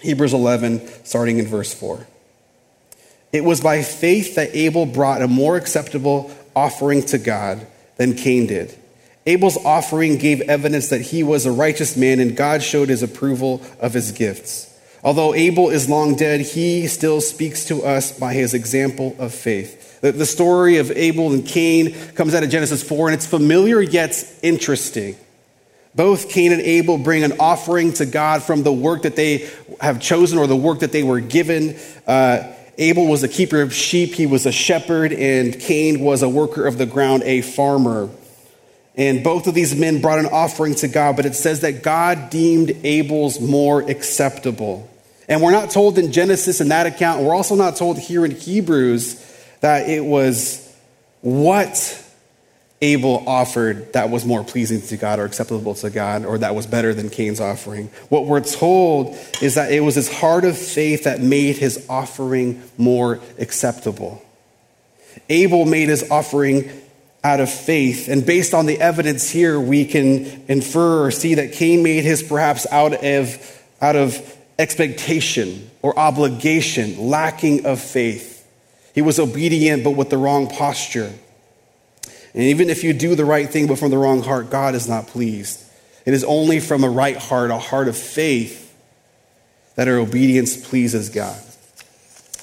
Hebrews 0.00 0.32
11, 0.32 1.04
starting 1.04 1.38
in 1.40 1.46
verse 1.46 1.74
4. 1.74 2.06
It 3.32 3.44
was 3.44 3.60
by 3.60 3.82
faith 3.82 4.36
that 4.36 4.54
Abel 4.54 4.86
brought 4.86 5.20
a 5.20 5.28
more 5.28 5.56
acceptable 5.56 6.30
offering 6.56 7.02
to 7.02 7.18
God 7.18 7.66
than 7.98 8.14
Cain 8.14 8.46
did. 8.46 8.74
Abel's 9.28 9.62
offering 9.62 10.16
gave 10.16 10.40
evidence 10.40 10.88
that 10.88 11.02
he 11.02 11.22
was 11.22 11.44
a 11.44 11.52
righteous 11.52 11.98
man, 11.98 12.18
and 12.18 12.34
God 12.34 12.62
showed 12.62 12.88
his 12.88 13.02
approval 13.02 13.60
of 13.78 13.92
his 13.92 14.10
gifts. 14.10 14.74
Although 15.04 15.34
Abel 15.34 15.68
is 15.68 15.86
long 15.86 16.16
dead, 16.16 16.40
he 16.40 16.86
still 16.86 17.20
speaks 17.20 17.66
to 17.66 17.84
us 17.84 18.18
by 18.18 18.32
his 18.32 18.54
example 18.54 19.14
of 19.18 19.34
faith. 19.34 20.00
The, 20.00 20.24
story 20.24 20.78
of 20.78 20.90
Abel 20.92 21.30
and 21.30 21.44
Cain 21.46 21.94
comes 22.14 22.34
out 22.34 22.42
of 22.42 22.48
Genesis 22.48 22.82
4, 22.82 23.08
and 23.08 23.14
it's 23.14 23.26
familiar 23.26 23.82
yet 23.82 24.24
interesting. 24.42 25.14
Both 25.94 26.30
Cain 26.30 26.52
and 26.52 26.62
Abel 26.62 26.96
bring 26.96 27.22
an 27.22 27.34
offering 27.38 27.92
to 27.94 28.06
God 28.06 28.42
from 28.42 28.62
the 28.62 28.72
work 28.72 29.02
that 29.02 29.14
they 29.14 29.50
have 29.82 30.00
chosen 30.00 30.38
or 30.38 30.46
the 30.46 30.56
work 30.56 30.78
that 30.78 30.92
they 30.92 31.02
were 31.02 31.20
given. 31.20 31.76
Uh, 32.06 32.50
Abel 32.78 33.06
was 33.06 33.22
a 33.24 33.28
keeper 33.28 33.60
of 33.60 33.74
sheep, 33.74 34.14
he 34.14 34.24
was 34.24 34.46
a 34.46 34.52
shepherd, 34.52 35.12
and 35.12 35.60
Cain 35.60 36.00
was 36.00 36.22
a 36.22 36.28
worker 36.30 36.66
of 36.66 36.78
the 36.78 36.86
ground, 36.86 37.24
a 37.24 37.42
farmer. 37.42 38.08
And 38.98 39.22
both 39.22 39.46
of 39.46 39.54
these 39.54 39.76
men 39.76 40.00
brought 40.00 40.18
an 40.18 40.26
offering 40.26 40.74
to 40.76 40.88
God, 40.88 41.14
but 41.14 41.24
it 41.24 41.36
says 41.36 41.60
that 41.60 41.84
God 41.84 42.30
deemed 42.30 42.72
Abel's 42.82 43.40
more 43.40 43.88
acceptable. 43.88 44.90
And 45.28 45.40
we're 45.40 45.52
not 45.52 45.70
told 45.70 45.98
in 45.98 46.10
Genesis 46.10 46.60
in 46.60 46.68
that 46.70 46.86
account, 46.86 47.22
we're 47.22 47.34
also 47.34 47.54
not 47.54 47.76
told 47.76 47.96
here 47.98 48.24
in 48.24 48.32
Hebrews 48.32 49.24
that 49.60 49.88
it 49.88 50.04
was 50.04 50.64
what 51.20 52.04
Abel 52.80 53.22
offered 53.28 53.92
that 53.92 54.10
was 54.10 54.24
more 54.24 54.42
pleasing 54.42 54.80
to 54.82 54.96
God 54.96 55.20
or 55.20 55.26
acceptable 55.26 55.74
to 55.76 55.90
God 55.90 56.24
or 56.24 56.38
that 56.38 56.56
was 56.56 56.66
better 56.66 56.92
than 56.92 57.08
Cain's 57.08 57.40
offering. 57.40 57.90
What 58.08 58.26
we're 58.26 58.40
told 58.40 59.16
is 59.40 59.54
that 59.54 59.70
it 59.70 59.80
was 59.80 59.94
his 59.94 60.12
heart 60.12 60.44
of 60.44 60.58
faith 60.58 61.04
that 61.04 61.20
made 61.20 61.56
his 61.56 61.86
offering 61.88 62.62
more 62.76 63.20
acceptable. 63.38 64.24
Abel 65.28 65.66
made 65.66 65.88
his 65.88 66.10
offering 66.10 66.70
out 67.24 67.40
of 67.40 67.50
faith. 67.50 68.08
And 68.08 68.24
based 68.24 68.54
on 68.54 68.66
the 68.66 68.80
evidence 68.80 69.28
here, 69.28 69.58
we 69.60 69.84
can 69.84 70.44
infer 70.48 71.06
or 71.06 71.10
see 71.10 71.34
that 71.34 71.52
Cain 71.52 71.82
made 71.82 72.04
his 72.04 72.22
perhaps 72.22 72.66
out 72.70 72.94
of, 73.04 73.62
out 73.80 73.96
of 73.96 74.36
expectation 74.58 75.70
or 75.82 75.98
obligation, 75.98 77.08
lacking 77.08 77.66
of 77.66 77.80
faith. 77.80 78.46
He 78.94 79.02
was 79.02 79.18
obedient, 79.18 79.84
but 79.84 79.92
with 79.92 80.10
the 80.10 80.16
wrong 80.16 80.48
posture. 80.48 81.12
And 82.34 82.42
even 82.42 82.70
if 82.70 82.84
you 82.84 82.92
do 82.92 83.14
the 83.14 83.24
right 83.24 83.48
thing, 83.48 83.66
but 83.66 83.78
from 83.78 83.90
the 83.90 83.98
wrong 83.98 84.22
heart, 84.22 84.50
God 84.50 84.74
is 84.74 84.88
not 84.88 85.06
pleased. 85.08 85.64
It 86.04 86.14
is 86.14 86.24
only 86.24 86.60
from 86.60 86.84
a 86.84 86.88
right 86.88 87.16
heart, 87.16 87.50
a 87.50 87.58
heart 87.58 87.88
of 87.88 87.96
faith, 87.96 88.64
that 89.74 89.88
our 89.88 89.98
obedience 89.98 90.56
pleases 90.56 91.08
God. 91.10 91.40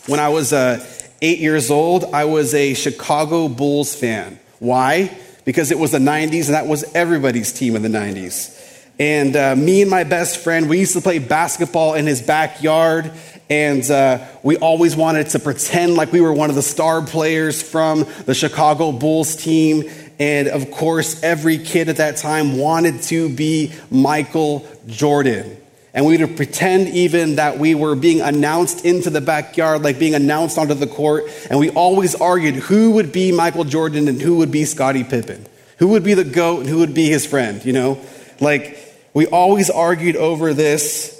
When 0.08 0.20
I 0.20 0.30
was 0.30 0.54
uh, 0.54 0.86
eight 1.22 1.40
years 1.40 1.72
old, 1.72 2.06
I 2.14 2.26
was 2.26 2.54
a 2.54 2.74
Chicago 2.74 3.48
Bulls 3.48 3.96
fan. 3.96 4.40
Why? 4.66 5.16
Because 5.46 5.72
it 5.72 5.78
was 5.78 5.92
the 5.92 6.00
90s 6.00 6.46
and 6.46 6.56
that 6.56 6.68
was 6.68 6.84
everybody's 6.96 7.54
team 7.54 7.76
in 7.76 7.84
the 7.84 7.90
90s. 7.90 8.52
And 8.98 9.36
uh, 9.36 9.56
me 9.56 9.82
and 9.82 9.92
my 9.92 10.04
best 10.04 10.38
friend, 10.38 10.70
we 10.70 10.80
used 10.80 10.94
to 10.94 11.02
play 11.02 11.20
basketball 11.20 11.94
in 11.94 12.08
his 12.08 12.22
backyard. 12.22 13.12
And 13.50 13.90
uh, 13.92 14.26
we 14.42 14.58
always 14.58 14.96
wanted 14.96 15.30
to 15.30 15.40
pretend 15.40 15.96
like 15.96 16.12
we 16.12 16.22
were 16.22 16.34
one 16.34 16.50
of 16.50 16.56
the 16.56 16.64
star 16.64 17.02
players 17.04 17.62
from 17.62 18.08
the 18.26 18.34
Chicago 18.34 18.92
Bulls 18.92 19.36
team. 19.36 19.84
And 20.18 20.48
of 20.48 20.72
course, 20.72 21.22
every 21.22 21.60
kid 21.60 21.90
at 21.90 21.98
that 21.98 22.18
time 22.18 22.58
wanted 22.58 23.04
to 23.04 23.30
be 23.30 23.74
Michael 23.92 24.66
Jordan. 24.88 25.58
And 25.96 26.06
we 26.06 26.18
would 26.18 26.36
pretend 26.36 26.90
even 26.90 27.38
that 27.38 27.58
we 27.58 27.74
were 27.74 27.96
being 27.96 28.20
announced 28.20 28.84
into 28.84 29.10
the 29.10 29.22
backyard, 29.22 29.82
like 29.82 29.98
being 29.98 30.14
announced 30.14 30.58
onto 30.58 30.74
the 30.74 30.88
court. 30.88 31.24
And 31.50 31.58
we 31.58 31.70
always 31.70 32.14
argued 32.16 32.56
who 32.56 32.92
would 32.92 33.14
be 33.14 33.32
Michael 33.32 33.64
Jordan 33.64 34.10
and 34.10 34.22
who 34.22 34.36
would 34.38 34.52
be 34.52 34.66
Scottie 34.66 35.06
Pippen. 35.06 35.48
Who 35.80 35.88
would 35.90 36.04
be 36.04 36.14
the 36.14 36.26
GOAT 36.26 36.60
and 36.60 36.70
who 36.70 36.80
would 36.80 36.94
be 36.94 37.06
his 37.06 37.26
friend, 37.26 37.64
you 37.64 37.72
know? 37.72 38.02
Like, 38.42 38.78
we 39.14 39.26
always 39.28 39.70
argued 39.70 40.18
over 40.18 40.54
this. 40.54 41.14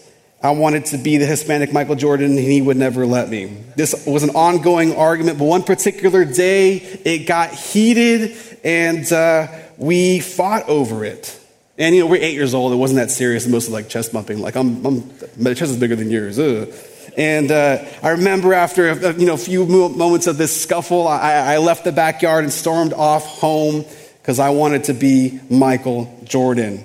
I 0.44 0.52
wanted 0.52 0.86
to 0.88 0.98
be 0.98 1.18
the 1.18 1.26
Hispanic 1.26 1.72
Michael 1.72 1.96
Jordan, 1.96 2.32
and 2.32 2.40
he 2.40 2.62
would 2.62 2.78
never 2.78 3.06
let 3.06 3.30
me. 3.30 3.46
This 3.78 4.06
was 4.06 4.24
an 4.24 4.32
ongoing 4.32 4.94
argument, 4.96 5.40
but 5.40 5.46
one 5.46 5.64
particular 5.64 6.26
day 6.26 6.76
it 6.76 7.20
got 7.26 7.52
heated, 7.52 8.36
and 8.64 9.12
uh, 9.12 9.48
we 9.78 10.20
fought 10.20 10.68
over 10.68 11.06
it. 11.06 11.40
And 11.78 11.94
you 11.94 12.02
know, 12.02 12.08
we're 12.08 12.22
eight 12.22 12.34
years 12.34 12.54
old. 12.54 12.72
It 12.72 12.78
wasn't 12.78 12.98
that 12.98 13.12
serious. 13.12 13.48
Mostly 13.48 13.74
like 13.74 13.90
chest 13.90 14.14
bumping. 14.14 14.40
Like 14.40 14.56
I'm, 14.56 14.86
I'm 14.86 15.12
my 15.38 15.54
chest 15.54 15.72
is 15.72 15.80
bigger 15.80 15.96
than 15.96 16.10
yours. 16.10 16.40
Ugh. 16.40 16.74
And 17.18 17.52
uh, 17.52 17.84
I 18.04 18.10
remember 18.10 18.54
after 18.54 18.90
a, 18.90 19.14
you 19.14 19.26
know 19.26 19.34
a 19.34 19.38
few 19.38 19.66
moments 19.66 20.28
of 20.28 20.38
this 20.38 20.62
scuffle, 20.62 21.08
I, 21.08 21.56
I 21.56 21.58
left 21.58 21.84
the 21.84 21.92
backyard 21.92 22.44
and 22.44 22.52
stormed 22.52 22.94
off 22.94 23.26
home 23.26 23.86
because 24.22 24.40
I 24.40 24.50
wanted 24.50 24.86
to 24.86 24.94
be 24.94 25.40
Michael 25.50 26.20
Jordan. 26.24 26.84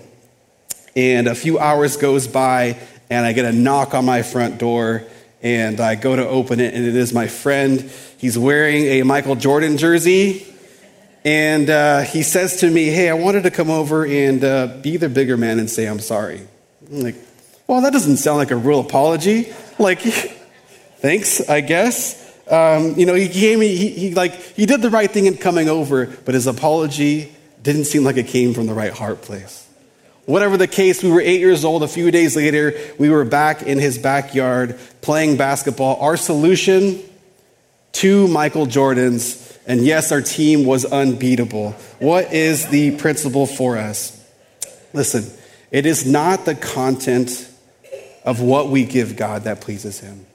And 0.95 1.29
a 1.29 1.35
few 1.35 1.59
hours 1.59 1.97
goes 1.97 2.27
by, 2.27 2.79
and 3.09 3.25
I 3.25 3.33
get 3.33 3.45
a 3.45 3.53
knock 3.53 3.95
on 3.95 4.05
my 4.05 4.23
front 4.23 4.59
door, 4.59 5.05
and 5.41 5.81
I 5.81 5.95
go 5.95 6.15
to 6.15 6.27
open 6.27 6.61
it, 6.61 6.75
and 6.75 6.85
it 6.85 6.97
is 6.97 7.13
my 7.13 7.29
friend. 7.29 7.91
He's 8.19 8.37
wearing 8.37 8.85
a 8.85 9.03
Michael 9.05 9.37
Jordan 9.37 9.79
jersey 9.79 10.50
and 11.25 11.69
uh, 11.69 12.01
he 12.01 12.23
says 12.23 12.57
to 12.61 12.71
me, 12.71 12.87
Hey, 12.87 13.09
I 13.11 13.15
wanted 13.15 13.43
to 13.43 13.51
come 13.51 13.71
over 13.71 14.07
and 14.07 14.43
uh, 14.43 14.79
be 14.83 14.97
the 14.97 15.09
bigger 15.09 15.37
man 15.37 15.59
and 15.59 15.69
say 15.69 15.87
I'm 15.87 16.01
sorry. 16.01 16.41
I'm 16.91 17.01
like, 17.01 17.17
Well, 17.67 17.83
that 17.83 17.93
doesn't 17.93 18.19
sound 18.19 18.39
like 18.39 18.51
a 18.51 18.57
real 18.57 18.81
apology. 18.81 19.53
Like, 19.79 20.01
thanks, 20.99 21.49
I 21.49 21.61
guess. 21.61 22.19
Um, 22.51 22.95
you 22.99 23.07
know, 23.07 23.15
he 23.15 23.29
came, 23.29 23.61
he, 23.61 23.91
he, 23.91 24.15
like, 24.15 24.35
he 24.35 24.67
did 24.67 24.83
the 24.83 24.91
right 24.91 25.11
thing 25.11 25.27
in 25.27 25.37
coming 25.37 25.69
over, 25.69 26.07
but 26.07 26.35
his 26.35 26.47
apology 26.47 27.33
didn't 27.63 27.85
seem 27.85 28.03
like 28.03 28.17
it 28.17 28.27
came 28.27 28.55
from 28.55 28.67
the 28.67 28.75
right 28.75 28.93
heart 28.93 29.23
place. 29.23 29.69
Whatever 30.27 30.57
the 30.57 30.67
case, 30.67 31.03
we 31.03 31.11
were 31.11 31.21
eight 31.21 31.41
years 31.41 31.65
old. 31.65 31.83
A 31.83 31.89
few 31.89 32.11
days 32.11 32.37
later, 32.37 32.75
we 32.99 33.09
were 33.09 33.25
back 33.25 33.63
in 33.63 33.79
his 33.79 33.99
backyard 33.99 34.79
playing 35.01 35.37
basketball. 35.37 36.01
Our 36.01 36.17
solution 36.17 37.01
to 37.93 38.29
Michael 38.29 38.67
Jordan's 38.67 39.50
and 39.71 39.87
yes, 39.87 40.11
our 40.11 40.21
team 40.21 40.65
was 40.65 40.85
unbeatable. 40.85 41.77
What 42.01 42.33
is 42.33 42.67
the 42.71 42.97
principle 42.97 43.47
for 43.47 43.79
us? 43.79 44.21
Listen, 44.93 45.31
it 45.71 45.87
is 45.87 46.05
not 46.05 46.45
the 46.45 46.57
content 46.57 47.49
of 48.25 48.41
what 48.41 48.69
we 48.69 48.85
give 48.85 49.15
God 49.15 49.45
that 49.45 49.61
pleases 49.61 50.01
Him, 50.01 50.27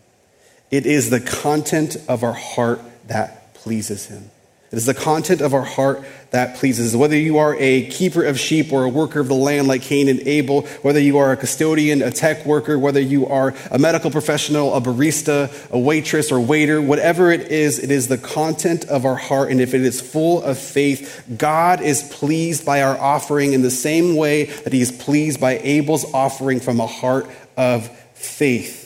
it 0.72 0.86
is 0.86 1.10
the 1.10 1.20
content 1.20 1.98
of 2.08 2.24
our 2.24 2.32
heart 2.32 2.80
that 3.08 3.54
pleases 3.56 4.06
Him. 4.06 4.32
It 4.72 4.78
is 4.78 4.86
the 4.88 4.94
content 4.94 5.42
of 5.42 5.54
our 5.54 5.64
heart 5.64 6.04
that 6.32 6.58
pleases. 6.58 6.98
Whether 6.98 7.16
you 7.16 7.38
are 7.38 7.56
a 7.60 7.86
keeper 7.88 8.24
of 8.24 8.38
sheep 8.38 8.74
or 8.74 8.84
a 8.84 8.90
worker 8.90 9.20
of 9.20 9.28
the 9.28 9.36
land 9.36 9.68
like 9.68 9.84
Cain 9.84 10.10
and 10.10 10.20
Abel, 10.22 10.64
whether 10.82 11.00
you 11.00 11.18
are 11.18 11.32
a 11.32 11.38
custodian, 11.38 12.02
a 12.02 12.12
tech 12.12 12.46
worker, 12.46 12.78
whether 12.78 13.00
you 13.00 13.28
are 13.28 13.54
a 13.72 13.80
medical 13.80 14.12
professional, 14.12 14.74
a 14.74 14.82
barista, 14.82 15.50
a 15.72 15.80
waitress 15.80 16.32
or 16.32 16.40
waiter, 16.40 16.82
whatever 16.82 17.32
it 17.32 17.52
is, 17.52 17.80
it 17.80 17.92
is 17.92 18.08
the 18.08 18.18
content 18.18 18.86
of 18.86 19.06
our 19.06 19.16
heart. 19.16 19.50
And 19.52 19.62
if 19.62 19.74
it 19.74 19.82
is 19.82 20.02
full 20.02 20.42
of 20.44 20.58
faith, 20.58 21.24
God 21.38 21.80
is 21.80 22.04
pleased 22.12 22.66
by 22.66 22.82
our 22.82 22.98
offering 23.00 23.54
in 23.54 23.62
the 23.62 23.72
same 23.72 24.16
way 24.16 24.46
that 24.46 24.74
he 24.74 24.82
is 24.82 24.92
pleased 24.92 25.40
by 25.40 25.60
Abel's 25.60 26.12
offering 26.14 26.60
from 26.60 26.80
a 26.80 26.88
heart 26.88 27.30
of 27.56 27.88
faith. 28.14 28.85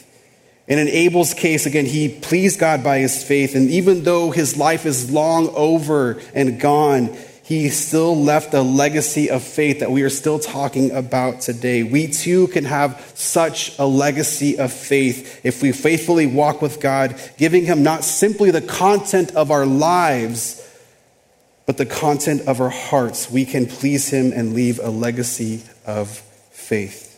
And 0.69 0.79
in 0.79 0.87
Abel's 0.87 1.33
case, 1.33 1.65
again, 1.65 1.87
he 1.87 2.09
pleased 2.09 2.59
God 2.59 2.83
by 2.83 2.99
his 2.99 3.23
faith. 3.23 3.55
And 3.55 3.71
even 3.71 4.03
though 4.03 4.29
his 4.29 4.55
life 4.55 4.85
is 4.85 5.11
long 5.11 5.49
over 5.49 6.21
and 6.35 6.59
gone, 6.59 7.17
he 7.43 7.69
still 7.69 8.15
left 8.15 8.53
a 8.53 8.61
legacy 8.61 9.31
of 9.31 9.41
faith 9.41 9.79
that 9.79 9.89
we 9.89 10.03
are 10.03 10.09
still 10.11 10.37
talking 10.37 10.91
about 10.91 11.41
today. 11.41 11.81
We 11.81 12.05
too 12.05 12.47
can 12.49 12.65
have 12.65 13.11
such 13.15 13.75
a 13.79 13.87
legacy 13.87 14.59
of 14.59 14.71
faith 14.71 15.43
if 15.43 15.63
we 15.63 15.71
faithfully 15.71 16.27
walk 16.27 16.61
with 16.61 16.79
God, 16.79 17.19
giving 17.39 17.65
him 17.65 17.81
not 17.81 18.03
simply 18.03 18.51
the 18.51 18.61
content 18.61 19.31
of 19.35 19.49
our 19.49 19.65
lives, 19.65 20.63
but 21.65 21.77
the 21.77 21.87
content 21.87 22.41
of 22.41 22.61
our 22.61 22.69
hearts. 22.69 23.31
We 23.31 23.45
can 23.45 23.65
please 23.65 24.09
him 24.09 24.31
and 24.31 24.53
leave 24.53 24.77
a 24.77 24.91
legacy 24.91 25.63
of 25.87 26.19
faith. 26.51 27.08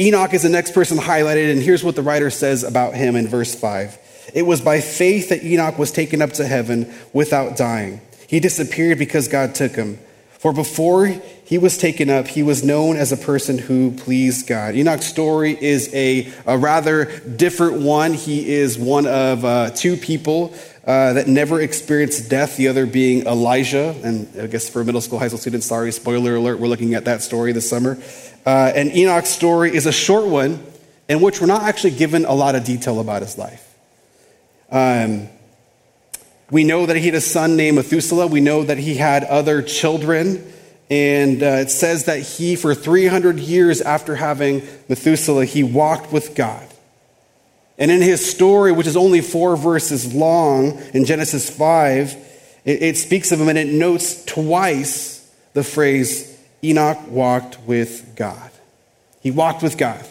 Enoch 0.00 0.32
is 0.32 0.42
the 0.42 0.48
next 0.48 0.72
person 0.72 0.96
highlighted, 0.96 1.52
and 1.52 1.60
here's 1.60 1.84
what 1.84 1.94
the 1.94 2.00
writer 2.00 2.30
says 2.30 2.64
about 2.64 2.94
him 2.94 3.16
in 3.16 3.28
verse 3.28 3.54
5. 3.54 4.30
It 4.32 4.42
was 4.42 4.62
by 4.62 4.80
faith 4.80 5.28
that 5.28 5.44
Enoch 5.44 5.78
was 5.78 5.92
taken 5.92 6.22
up 6.22 6.32
to 6.34 6.46
heaven 6.46 6.90
without 7.12 7.58
dying. 7.58 8.00
He 8.26 8.40
disappeared 8.40 8.98
because 8.98 9.28
God 9.28 9.54
took 9.54 9.72
him. 9.72 9.98
For 10.38 10.54
before 10.54 11.04
he 11.06 11.58
was 11.58 11.76
taken 11.76 12.08
up, 12.08 12.28
he 12.28 12.42
was 12.42 12.64
known 12.64 12.96
as 12.96 13.12
a 13.12 13.16
person 13.18 13.58
who 13.58 13.90
pleased 13.90 14.46
God. 14.46 14.74
Enoch's 14.74 15.04
story 15.04 15.54
is 15.60 15.92
a, 15.92 16.32
a 16.46 16.56
rather 16.56 17.04
different 17.20 17.82
one. 17.82 18.14
He 18.14 18.48
is 18.48 18.78
one 18.78 19.06
of 19.06 19.44
uh, 19.44 19.70
two 19.70 19.98
people 19.98 20.54
uh, 20.86 21.12
that 21.12 21.28
never 21.28 21.60
experienced 21.60 22.30
death, 22.30 22.56
the 22.56 22.68
other 22.68 22.86
being 22.86 23.26
Elijah. 23.26 23.94
And 24.02 24.28
I 24.40 24.46
guess 24.46 24.70
for 24.70 24.82
middle 24.82 25.02
school, 25.02 25.18
high 25.18 25.28
school 25.28 25.38
students, 25.38 25.66
sorry, 25.66 25.92
spoiler 25.92 26.36
alert, 26.36 26.58
we're 26.58 26.68
looking 26.68 26.94
at 26.94 27.04
that 27.04 27.20
story 27.20 27.52
this 27.52 27.68
summer. 27.68 27.98
Uh, 28.50 28.72
and 28.74 28.90
Enoch's 28.96 29.28
story 29.28 29.72
is 29.72 29.86
a 29.86 29.92
short 29.92 30.26
one 30.26 30.60
in 31.08 31.20
which 31.20 31.40
we're 31.40 31.46
not 31.46 31.62
actually 31.62 31.92
given 31.92 32.24
a 32.24 32.32
lot 32.32 32.56
of 32.56 32.64
detail 32.64 32.98
about 32.98 33.22
his 33.22 33.38
life. 33.38 33.76
Um, 34.72 35.28
we 36.50 36.64
know 36.64 36.84
that 36.84 36.96
he 36.96 37.06
had 37.06 37.14
a 37.14 37.20
son 37.20 37.54
named 37.54 37.76
Methuselah. 37.76 38.26
We 38.26 38.40
know 38.40 38.64
that 38.64 38.76
he 38.76 38.96
had 38.96 39.22
other 39.22 39.62
children. 39.62 40.52
And 40.90 41.40
uh, 41.40 41.62
it 41.62 41.70
says 41.70 42.06
that 42.06 42.22
he, 42.22 42.56
for 42.56 42.74
300 42.74 43.38
years 43.38 43.80
after 43.82 44.16
having 44.16 44.66
Methuselah, 44.88 45.44
he 45.44 45.62
walked 45.62 46.10
with 46.10 46.34
God. 46.34 46.66
And 47.78 47.88
in 47.92 48.02
his 48.02 48.28
story, 48.28 48.72
which 48.72 48.88
is 48.88 48.96
only 48.96 49.20
four 49.20 49.56
verses 49.56 50.12
long 50.12 50.82
in 50.92 51.04
Genesis 51.04 51.48
5, 51.48 52.16
it, 52.64 52.82
it 52.82 52.96
speaks 52.96 53.30
of 53.30 53.40
him 53.40 53.48
and 53.48 53.58
it 53.58 53.68
notes 53.68 54.24
twice 54.24 55.32
the 55.52 55.62
phrase 55.62 56.30
Enoch 56.62 56.98
walked 57.08 57.58
with 57.60 58.14
God. 58.16 58.50
He 59.20 59.30
walked 59.30 59.62
with 59.62 59.76
God. 59.78 60.04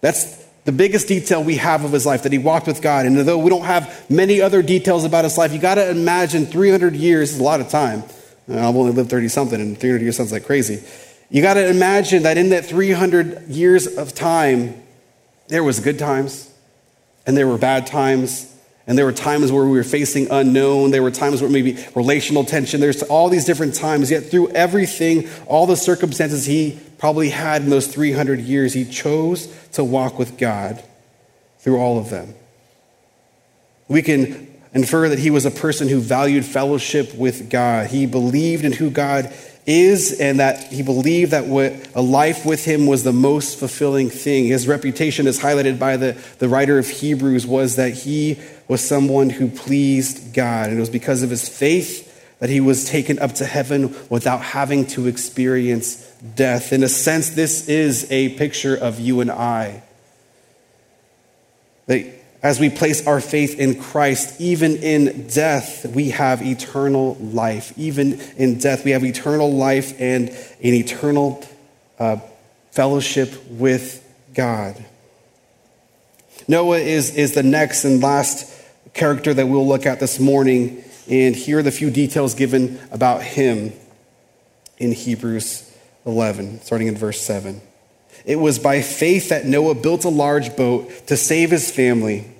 That's 0.00 0.44
the 0.64 0.72
biggest 0.72 1.08
detail 1.08 1.42
we 1.42 1.56
have 1.56 1.84
of 1.84 1.92
his 1.92 2.06
life, 2.06 2.22
that 2.22 2.32
he 2.32 2.38
walked 2.38 2.66
with 2.66 2.80
God. 2.80 3.06
And 3.06 3.16
although 3.18 3.38
we 3.38 3.50
don't 3.50 3.64
have 3.64 4.10
many 4.10 4.40
other 4.40 4.62
details 4.62 5.04
about 5.04 5.24
his 5.24 5.36
life, 5.36 5.52
you 5.52 5.58
got 5.58 5.74
to 5.76 5.90
imagine 5.90 6.46
300 6.46 6.94
years 6.94 7.32
is 7.32 7.38
a 7.38 7.42
lot 7.42 7.60
of 7.60 7.68
time. 7.68 8.02
Uh, 8.48 8.68
I've 8.68 8.76
only 8.76 8.92
lived 8.92 9.10
30 9.10 9.28
something, 9.28 9.60
and 9.60 9.78
300 9.78 10.02
years 10.02 10.16
sounds 10.16 10.32
like 10.32 10.44
crazy. 10.44 10.82
You 11.30 11.42
got 11.42 11.54
to 11.54 11.68
imagine 11.68 12.22
that 12.24 12.38
in 12.38 12.50
that 12.50 12.66
300 12.66 13.48
years 13.48 13.86
of 13.86 14.14
time, 14.14 14.82
there 15.48 15.64
was 15.64 15.80
good 15.80 15.98
times 15.98 16.50
and 17.26 17.36
there 17.36 17.46
were 17.46 17.58
bad 17.58 17.86
times 17.86 18.53
and 18.86 18.98
there 18.98 19.06
were 19.06 19.12
times 19.12 19.50
where 19.50 19.64
we 19.64 19.78
were 19.78 19.84
facing 19.84 20.30
unknown. 20.30 20.90
There 20.90 21.02
were 21.02 21.10
times 21.10 21.40
where 21.40 21.50
maybe 21.50 21.82
relational 21.94 22.44
tension. 22.44 22.80
There's 22.80 23.02
all 23.02 23.30
these 23.30 23.46
different 23.46 23.74
times. 23.74 24.10
Yet 24.10 24.24
through 24.24 24.50
everything, 24.50 25.28
all 25.46 25.66
the 25.66 25.76
circumstances 25.76 26.44
he 26.44 26.78
probably 26.98 27.30
had 27.30 27.62
in 27.62 27.70
those 27.70 27.86
300 27.86 28.40
years, 28.40 28.74
he 28.74 28.84
chose 28.84 29.46
to 29.72 29.82
walk 29.82 30.18
with 30.18 30.36
God 30.36 30.84
through 31.60 31.78
all 31.78 31.98
of 31.98 32.10
them. 32.10 32.34
We 33.88 34.02
can 34.02 34.54
infer 34.74 35.08
that 35.08 35.18
he 35.18 35.30
was 35.30 35.46
a 35.46 35.50
person 35.50 35.88
who 35.88 36.00
valued 36.00 36.44
fellowship 36.44 37.14
with 37.14 37.48
God. 37.48 37.86
He 37.86 38.04
believed 38.04 38.66
in 38.66 38.72
who 38.72 38.90
God 38.90 39.32
is 39.66 40.20
and 40.20 40.40
that 40.40 40.72
he 40.72 40.82
believed 40.82 41.30
that 41.32 41.46
what 41.46 41.72
a 41.94 42.02
life 42.02 42.44
with 42.44 42.64
him 42.64 42.86
was 42.86 43.02
the 43.02 43.12
most 43.12 43.58
fulfilling 43.58 44.10
thing. 44.10 44.46
His 44.46 44.68
reputation, 44.68 45.26
as 45.26 45.38
highlighted 45.38 45.78
by 45.78 45.96
the, 45.96 46.16
the 46.38 46.48
writer 46.48 46.78
of 46.78 46.88
Hebrews, 46.88 47.46
was 47.46 47.76
that 47.76 47.94
he 47.94 48.38
was 48.68 48.86
someone 48.86 49.30
who 49.30 49.48
pleased 49.48 50.34
God. 50.34 50.68
And 50.68 50.76
it 50.76 50.80
was 50.80 50.90
because 50.90 51.22
of 51.22 51.30
his 51.30 51.48
faith 51.48 52.10
that 52.40 52.50
he 52.50 52.60
was 52.60 52.84
taken 52.88 53.18
up 53.18 53.32
to 53.34 53.46
heaven 53.46 53.94
without 54.10 54.42
having 54.42 54.86
to 54.88 55.06
experience 55.06 55.96
death. 56.34 56.72
In 56.72 56.82
a 56.82 56.88
sense, 56.88 57.30
this 57.30 57.68
is 57.68 58.10
a 58.10 58.30
picture 58.30 58.76
of 58.76 59.00
you 59.00 59.20
and 59.20 59.30
I. 59.30 59.82
That 61.86 62.23
as 62.44 62.60
we 62.60 62.68
place 62.68 63.06
our 63.06 63.22
faith 63.22 63.58
in 63.58 63.80
Christ, 63.80 64.38
even 64.38 64.76
in 64.76 65.26
death, 65.28 65.86
we 65.86 66.10
have 66.10 66.42
eternal 66.42 67.14
life. 67.14 67.72
Even 67.78 68.20
in 68.36 68.58
death, 68.58 68.84
we 68.84 68.90
have 68.90 69.02
eternal 69.02 69.50
life 69.50 69.98
and 69.98 70.28
an 70.28 70.74
eternal 70.74 71.42
uh, 71.98 72.18
fellowship 72.70 73.32
with 73.48 74.06
God. 74.34 74.84
Noah 76.46 76.80
is, 76.80 77.16
is 77.16 77.32
the 77.32 77.42
next 77.42 77.86
and 77.86 78.02
last 78.02 78.52
character 78.92 79.32
that 79.32 79.46
we'll 79.46 79.66
look 79.66 79.86
at 79.86 79.98
this 79.98 80.20
morning. 80.20 80.84
And 81.10 81.34
here 81.34 81.60
are 81.60 81.62
the 81.62 81.72
few 81.72 81.90
details 81.90 82.34
given 82.34 82.78
about 82.90 83.22
him 83.22 83.72
in 84.76 84.92
Hebrews 84.92 85.74
11, 86.04 86.60
starting 86.60 86.88
in 86.88 86.96
verse 86.98 87.22
7. 87.22 87.62
It 88.26 88.36
was 88.36 88.58
by 88.58 88.82
faith 88.82 89.30
that 89.30 89.46
Noah 89.46 89.74
built 89.74 90.04
a 90.04 90.10
large 90.10 90.54
boat 90.56 91.06
to 91.06 91.16
save 91.16 91.50
his 91.50 91.70
family 91.70 92.32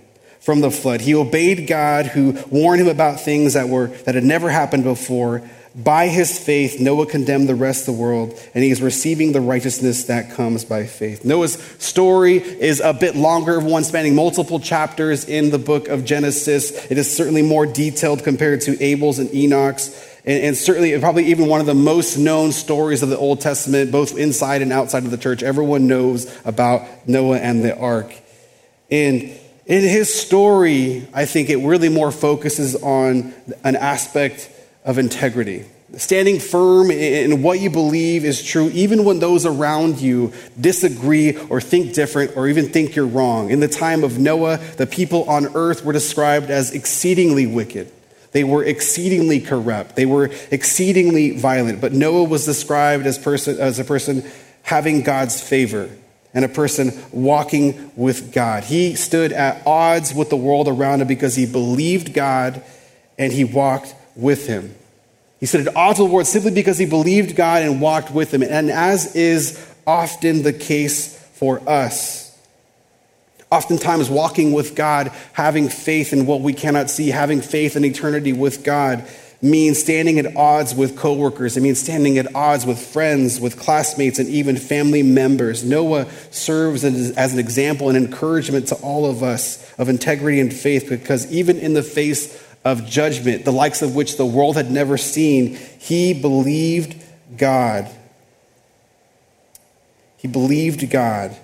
from 0.45 0.61
the 0.61 0.71
flood. 0.71 1.01
He 1.01 1.15
obeyed 1.15 1.67
God 1.67 2.07
who 2.07 2.33
warned 2.51 2.83
him 2.83 2.89
about 2.89 3.21
things 3.21 3.55
that 3.55 3.71
were 3.71 3.87
that 4.05 4.15
had 4.15 4.25
never 4.25 4.51
happened 4.51 4.85
before. 4.85 5.43
By 5.75 6.07
his 6.07 6.39
faith, 6.39 6.79
Noah 6.79 7.07
condemned 7.07 7.49
the 7.49 7.57
rest 7.57 7.89
of 7.89 7.97
the 7.97 8.01
world, 8.01 8.39
and 8.55 8.63
he 8.63 8.71
is 8.71 8.81
receiving 8.81 9.33
the 9.33 9.41
righteousness 9.41 10.05
that 10.05 10.31
comes 10.35 10.65
by 10.65 10.87
faith. 10.87 11.25
Noah's 11.25 11.55
story 11.79 12.37
is 12.37 12.79
a 12.79 12.93
bit 12.93 13.17
longer, 13.17 13.59
one 13.59 13.83
spanning 13.83 14.15
multiple 14.15 14.61
chapters 14.61 15.25
in 15.25 15.51
the 15.51 15.59
book 15.59 15.89
of 15.89 16.05
Genesis. 16.05 16.71
It 16.93 16.97
is 16.97 17.13
certainly 17.17 17.43
more 17.43 17.67
detailed 17.67 18.23
compared 18.23 18.61
to 18.63 18.81
Abel's 18.81 19.19
and 19.19 19.35
Enoch's, 19.35 19.89
and, 20.25 20.45
and 20.45 20.57
certainly 20.57 20.97
probably 21.01 21.25
even 21.25 21.49
one 21.49 21.59
of 21.59 21.67
the 21.67 21.75
most 21.75 22.19
known 22.19 22.53
stories 22.53 23.03
of 23.03 23.09
the 23.09 23.19
Old 23.19 23.41
Testament, 23.41 23.91
both 23.91 24.17
inside 24.17 24.63
and 24.63 24.73
outside 24.73 25.05
of 25.05 25.11
the 25.11 25.19
church. 25.19 25.43
Everyone 25.43 25.89
knows 25.89 26.33
about 26.45 27.09
Noah 27.09 27.39
and 27.39 27.65
the 27.65 27.77
ark. 27.77 28.15
And 28.93 29.37
in 29.67 29.83
his 29.83 30.13
story, 30.13 31.09
I 31.15 31.25
think 31.25 31.49
it 31.49 31.57
really 31.57 31.89
more 31.89 32.13
focuses 32.13 32.75
on 32.77 33.33
an 33.63 33.77
aspect 33.77 34.51
of 34.85 34.99
integrity. 34.99 35.65
Standing 35.97 36.41
firm 36.41 36.91
in 36.91 37.43
what 37.43 37.61
you 37.61 37.71
believe 37.71 38.25
is 38.25 38.43
true, 38.43 38.69
even 38.71 39.05
when 39.05 39.21
those 39.21 39.47
around 39.47 40.01
you 40.01 40.33
disagree 40.61 41.37
or 41.49 41.61
think 41.61 41.95
different 41.95 42.37
or 42.37 42.49
even 42.49 42.69
think 42.69 42.97
you're 42.97 43.07
wrong. 43.07 43.51
In 43.51 43.61
the 43.61 43.69
time 43.69 44.03
of 44.03 44.19
Noah, 44.19 44.59
the 44.77 44.87
people 44.87 45.29
on 45.31 45.55
earth 45.55 45.85
were 45.85 45.93
described 45.93 46.51
as 46.51 46.73
exceedingly 46.73 47.47
wicked. 47.47 47.91
They 48.33 48.43
were 48.43 48.65
exceedingly 48.65 49.41
corrupt. 49.41 49.95
They 49.95 50.07
were 50.07 50.31
exceedingly 50.51 51.39
violent. 51.39 51.81
But 51.81 51.93
Noah 51.93 52.25
was 52.25 52.45
described 52.45 53.07
as, 53.07 53.17
person, 53.17 53.61
as 53.61 53.79
a 53.79 53.85
person 53.85 54.29
having 54.63 55.03
God's 55.03 55.41
favor 55.41 55.89
and 56.35 56.45
a 56.45 56.49
person 56.49 56.93
walking 57.13 57.93
with 57.97 58.33
God. 58.33 58.65
He 58.65 58.97
stood 58.97 59.33
at 59.33 59.65
odds 59.67 60.13
with 60.13 60.31
the 60.31 60.37
world 60.37 60.69
around 60.69 61.01
him 61.01 61.09
because 61.09 61.37
he 61.37 61.47
believed 61.47 62.13
God 62.13 62.63
and 63.17 63.33
he 63.33 63.45
walked 63.45 63.95
with 64.17 64.47
him. 64.47 64.75
He 65.39 65.47
stood 65.47 65.69
at 65.69 65.77
odds 65.77 66.01
with 66.01 66.09
the 66.09 66.15
world 66.15 66.27
simply 66.27 66.51
because 66.51 66.77
he 66.77 66.87
believed 66.87 67.37
God 67.37 67.63
and 67.63 67.81
walked 67.81 68.11
with 68.11 68.35
him. 68.35 68.43
And 68.43 68.71
as 68.71 69.15
is 69.15 69.65
often 69.87 70.43
the 70.43 70.53
case 70.53 71.17
for 71.35 71.67
us, 71.69 72.37
oftentimes 73.53 74.11
walking 74.11 74.53
with 74.53 74.75
God, 74.75 75.13
having 75.33 75.69
faith 75.69 76.13
in 76.13 76.27
what 76.27 76.41
we 76.41 76.53
cannot 76.53 76.91
see, 76.91 77.09
having 77.11 77.41
faith 77.41 77.77
in 77.77 77.85
eternity 77.85 78.33
with 78.33 78.65
God 78.65 79.07
means 79.45 79.79
standing 79.79 80.19
at 80.19 80.37
odds 80.37 80.75
with 80.75 80.97
coworkers. 80.97 81.57
It 81.57 81.61
means 81.61 81.81
standing 81.81 82.19
at 82.19 82.35
odds 82.35 82.65
with 82.65 82.79
friends, 82.79 83.39
with 83.39 83.59
classmates, 83.59 84.19
and 84.19 84.29
even 84.29 84.57
family 84.57 85.03
members. 85.03 85.63
Noah 85.63 86.11
serves 86.31 86.85
as 86.85 87.33
an 87.33 87.39
example 87.39 87.89
and 87.89 87.97
encouragement 87.97 88.69
to 88.69 88.75
all 88.77 89.07
of 89.07 89.23
us 89.23 89.73
of 89.79 89.89
integrity 89.89 90.41
and 90.41 90.53
faith 90.53 90.89
because 90.89 91.31
even 91.31 91.59
in 91.59 91.75
the 91.75 91.83
face 91.83 92.43
of 92.65 92.87
judgment, 92.87 93.45
the 93.45 93.53
likes 93.53 93.83
of 93.83 93.95
which 93.95 94.17
the 94.17 94.25
world 94.25 94.57
had 94.57 94.71
never 94.71 94.97
seen, 94.97 95.57
he 95.79 96.15
believed 96.15 97.03
God. 97.37 97.91
He 100.17 100.29
believed 100.29 100.89
God. 100.91 101.37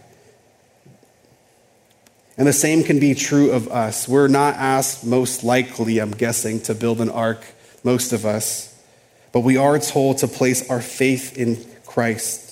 And 2.39 2.47
the 2.49 2.55
same 2.55 2.83
can 2.83 2.99
be 2.99 3.15
true 3.15 3.51
of 3.51 3.69
us. 3.69 4.09
We're 4.09 4.29
not 4.29 4.55
asked, 4.55 5.05
most 5.05 5.45
likely, 5.45 5.99
I'm 5.99 6.13
guessing, 6.13 6.61
to 6.63 6.75
build 6.75 7.03
an 7.03 7.11
ark, 7.11 7.45
most 7.83 8.13
of 8.13 8.27
us, 8.27 8.75
but 9.33 9.41
we 9.41 9.57
are 9.57 9.79
told 9.79 10.19
to 10.19 10.29
place 10.29 10.69
our 10.71 10.81
faith 10.81 11.37
in 11.39 11.65
Christ. 11.87 12.47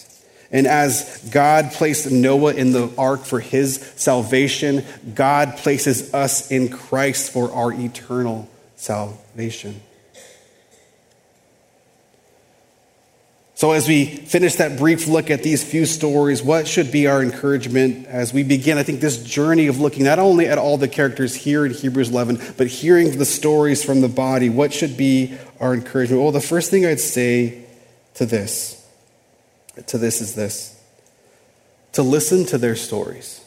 And 0.51 0.67
as 0.67 1.29
God 1.31 1.73
placed 1.73 2.11
Noah 2.11 2.55
in 2.55 2.73
the 2.73 2.91
ark 2.97 3.25
for 3.25 3.41
his 3.41 3.77
salvation, 3.97 4.85
God 5.15 5.59
places 5.59 6.15
us 6.15 6.51
in 6.51 6.71
Christ 6.71 7.33
for 7.33 7.53
our 7.53 7.73
eternal 7.73 8.49
salvation. 8.77 9.83
So, 13.59 13.73
as 13.73 13.89
we 13.89 14.05
finish 14.05 14.55
that 14.55 14.79
brief 14.79 15.09
look 15.09 15.33
at 15.33 15.43
these 15.43 15.65
few 15.65 15.85
stories, 15.85 16.41
what 16.41 16.69
should 16.69 16.93
be 16.93 17.09
our 17.09 17.25
encouragement 17.25 18.07
as 18.07 18.33
we 18.33 18.45
begin, 18.45 18.79
I 18.79 18.85
think, 18.85 19.01
this 19.01 19.21
journey 19.21 19.67
of 19.67 19.81
looking 19.81 20.05
not 20.05 20.21
only 20.21 20.47
at 20.47 20.59
all 20.59 20.79
the 20.79 20.87
characters 20.87 21.35
here 21.35 21.67
in 21.67 21.75
Hebrews 21.75 22.11
11, 22.11 22.41
but 22.57 22.69
hearing 22.69 23.19
the 23.19 23.25
stories 23.25 23.85
from 23.85 24.01
the 24.01 24.09
body? 24.09 24.49
What 24.49 24.73
should 24.73 24.97
be 24.97 25.37
our 25.59 25.75
encouragement? 25.75 26.23
Well, 26.23 26.31
the 26.31 26.41
first 26.41 26.71
thing 26.71 26.87
I'd 26.87 27.01
say 27.01 27.65
to 28.15 28.27
this 28.27 28.81
to 29.89 29.99
this 29.99 30.21
is 30.21 30.37
this 30.37 30.81
to 31.95 32.05
listen 32.05 32.47
to 32.47 32.59
their 32.59 32.77
stories. 32.77 33.45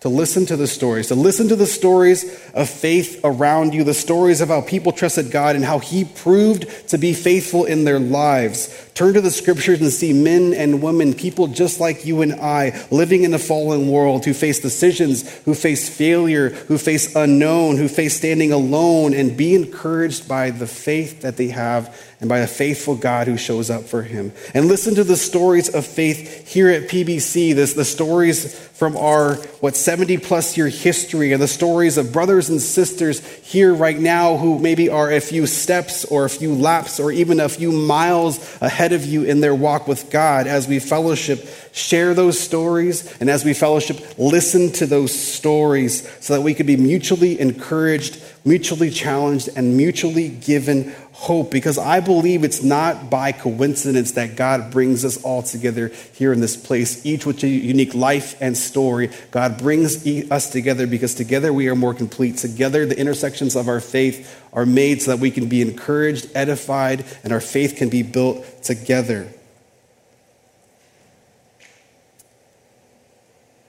To 0.00 0.10
listen 0.10 0.44
to 0.46 0.56
the 0.58 0.66
stories, 0.66 1.08
to 1.08 1.14
listen 1.14 1.48
to 1.48 1.56
the 1.56 1.64
stories 1.64 2.24
of 2.52 2.68
faith 2.68 3.22
around 3.24 3.72
you, 3.72 3.84
the 3.84 3.94
stories 3.94 4.42
of 4.42 4.48
how 4.48 4.60
people 4.60 4.92
trusted 4.92 5.30
God 5.30 5.56
and 5.56 5.64
how 5.64 5.78
He 5.78 6.04
proved 6.04 6.88
to 6.90 6.98
be 6.98 7.14
faithful 7.14 7.64
in 7.64 7.84
their 7.84 7.98
lives. 7.98 8.83
Turn 8.94 9.14
to 9.14 9.20
the 9.20 9.32
scriptures 9.32 9.80
and 9.80 9.90
see 9.90 10.12
men 10.12 10.54
and 10.54 10.80
women, 10.80 11.14
people 11.14 11.48
just 11.48 11.80
like 11.80 12.06
you 12.06 12.22
and 12.22 12.34
I, 12.34 12.86
living 12.92 13.24
in 13.24 13.34
a 13.34 13.40
fallen 13.40 13.88
world 13.88 14.24
who 14.24 14.32
face 14.32 14.60
decisions, 14.60 15.28
who 15.40 15.54
face 15.54 15.88
failure, 15.88 16.50
who 16.50 16.78
face 16.78 17.16
unknown, 17.16 17.76
who 17.76 17.88
face 17.88 18.16
standing 18.16 18.52
alone, 18.52 19.12
and 19.12 19.36
be 19.36 19.56
encouraged 19.56 20.28
by 20.28 20.50
the 20.50 20.68
faith 20.68 21.22
that 21.22 21.36
they 21.36 21.48
have 21.48 21.92
and 22.20 22.28
by 22.28 22.38
a 22.38 22.46
faithful 22.46 22.94
God 22.94 23.26
who 23.26 23.36
shows 23.36 23.68
up 23.68 23.82
for 23.82 24.02
him. 24.02 24.32
And 24.54 24.66
listen 24.66 24.94
to 24.94 25.04
the 25.04 25.16
stories 25.16 25.74
of 25.74 25.84
faith 25.84 26.48
here 26.48 26.70
at 26.70 26.88
PBC, 26.88 27.54
this, 27.54 27.74
the 27.74 27.84
stories 27.84 28.58
from 28.58 28.96
our, 28.96 29.34
what, 29.60 29.76
70 29.76 30.18
plus 30.18 30.56
year 30.56 30.68
history, 30.68 31.32
and 31.32 31.42
the 31.42 31.48
stories 31.48 31.98
of 31.98 32.12
brothers 32.12 32.48
and 32.48 32.62
sisters 32.62 33.24
here 33.42 33.74
right 33.74 33.98
now 33.98 34.36
who 34.36 34.58
maybe 34.58 34.88
are 34.88 35.10
a 35.10 35.20
few 35.20 35.46
steps 35.46 36.04
or 36.04 36.24
a 36.24 36.30
few 36.30 36.54
laps 36.54 36.98
or 36.98 37.12
even 37.12 37.40
a 37.40 37.48
few 37.48 37.72
miles 37.72 38.38
ahead 38.62 38.83
of 38.92 39.04
you 39.04 39.24
in 39.24 39.40
their 39.40 39.54
walk 39.54 39.88
with 39.88 40.10
God 40.10 40.46
as 40.46 40.68
we 40.68 40.78
fellowship. 40.78 41.48
Share 41.72 42.14
those 42.14 42.38
stories, 42.38 43.12
and 43.20 43.30
as 43.30 43.44
we 43.44 43.54
fellowship, 43.54 44.18
listen 44.18 44.70
to 44.72 44.86
those 44.86 45.12
stories 45.12 46.08
so 46.20 46.34
that 46.34 46.42
we 46.42 46.54
could 46.54 46.66
be 46.66 46.76
mutually 46.76 47.40
encouraged, 47.40 48.22
mutually 48.44 48.90
challenged, 48.90 49.48
and 49.56 49.76
mutually 49.76 50.28
given 50.28 50.94
hope 51.14 51.48
because 51.52 51.78
I 51.78 52.00
believe 52.00 52.42
it's 52.42 52.62
not 52.64 53.08
by 53.08 53.30
coincidence 53.30 54.12
that 54.12 54.34
God 54.34 54.72
brings 54.72 55.04
us 55.04 55.22
all 55.22 55.44
together 55.44 55.92
here 56.12 56.32
in 56.32 56.40
this 56.40 56.56
place, 56.56 57.06
each 57.06 57.24
with 57.24 57.42
a 57.44 57.48
unique 57.48 57.94
life 57.94 58.36
and 58.40 58.56
story. 58.56 59.10
God 59.30 59.56
brings 59.56 60.04
us 60.06 60.50
together 60.50 60.88
because 60.88 61.14
together 61.14 61.52
we 61.52 61.68
are 61.68 61.76
more 61.76 61.94
complete. 61.94 62.36
Together, 62.38 62.84
the 62.84 62.98
intersections 62.98 63.54
of 63.54 63.68
our 63.68 63.78
faith 63.78 64.42
are 64.52 64.66
made 64.66 65.02
so 65.02 65.12
that 65.12 65.20
we 65.20 65.30
can 65.30 65.48
be 65.48 65.62
encouraged, 65.62 66.28
edified, 66.34 67.04
and 67.22 67.32
our 67.32 67.40
faith 67.40 67.76
can 67.76 67.88
be 67.88 68.02
built 68.02 68.44
together. 68.64 69.28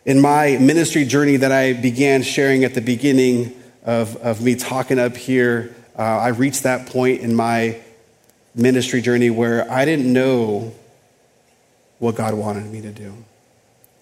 In 0.03 0.19
my 0.19 0.57
ministry 0.57 1.05
journey 1.05 1.37
that 1.37 1.51
I 1.51 1.73
began 1.73 2.23
sharing 2.23 2.63
at 2.63 2.73
the 2.73 2.81
beginning 2.81 3.59
of, 3.83 4.15
of 4.17 4.41
me 4.41 4.55
talking 4.55 4.97
up 4.97 5.15
here, 5.15 5.75
uh, 5.97 6.01
I 6.01 6.29
reached 6.29 6.63
that 6.63 6.87
point 6.87 7.21
in 7.21 7.35
my 7.35 7.81
ministry 8.53 9.01
journey 9.01 9.29
where 9.29 9.69
I 9.71 9.85
didn't 9.85 10.11
know 10.11 10.73
what 11.99 12.15
God 12.15 12.33
wanted 12.33 12.65
me 12.71 12.81
to 12.81 12.91
do. 12.91 13.13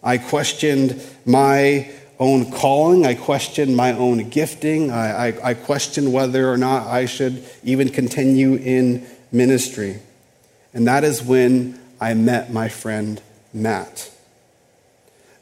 I 0.04 0.18
questioned 0.18 1.02
my 1.26 1.92
own 2.20 2.52
calling. 2.52 3.06
I 3.06 3.16
questioned 3.16 3.76
my 3.76 3.94
own 3.94 4.30
gifting. 4.30 4.92
I, 4.92 5.30
I, 5.30 5.50
I, 5.50 5.54
questioned 5.54 6.14
whether 6.14 6.52
or 6.52 6.58
not 6.58 6.88
I 6.88 7.06
should 7.06 7.44
even 7.64 7.90
continue 7.90 8.56
in 8.56 9.06
ministry. 9.32 10.00
And 10.74 10.88
that 10.88 11.04
is 11.04 11.24
when 11.24 11.80
I 12.00 12.14
met 12.14 12.52
my 12.52 12.70
friend 12.70 13.22
Matt. 13.54 14.13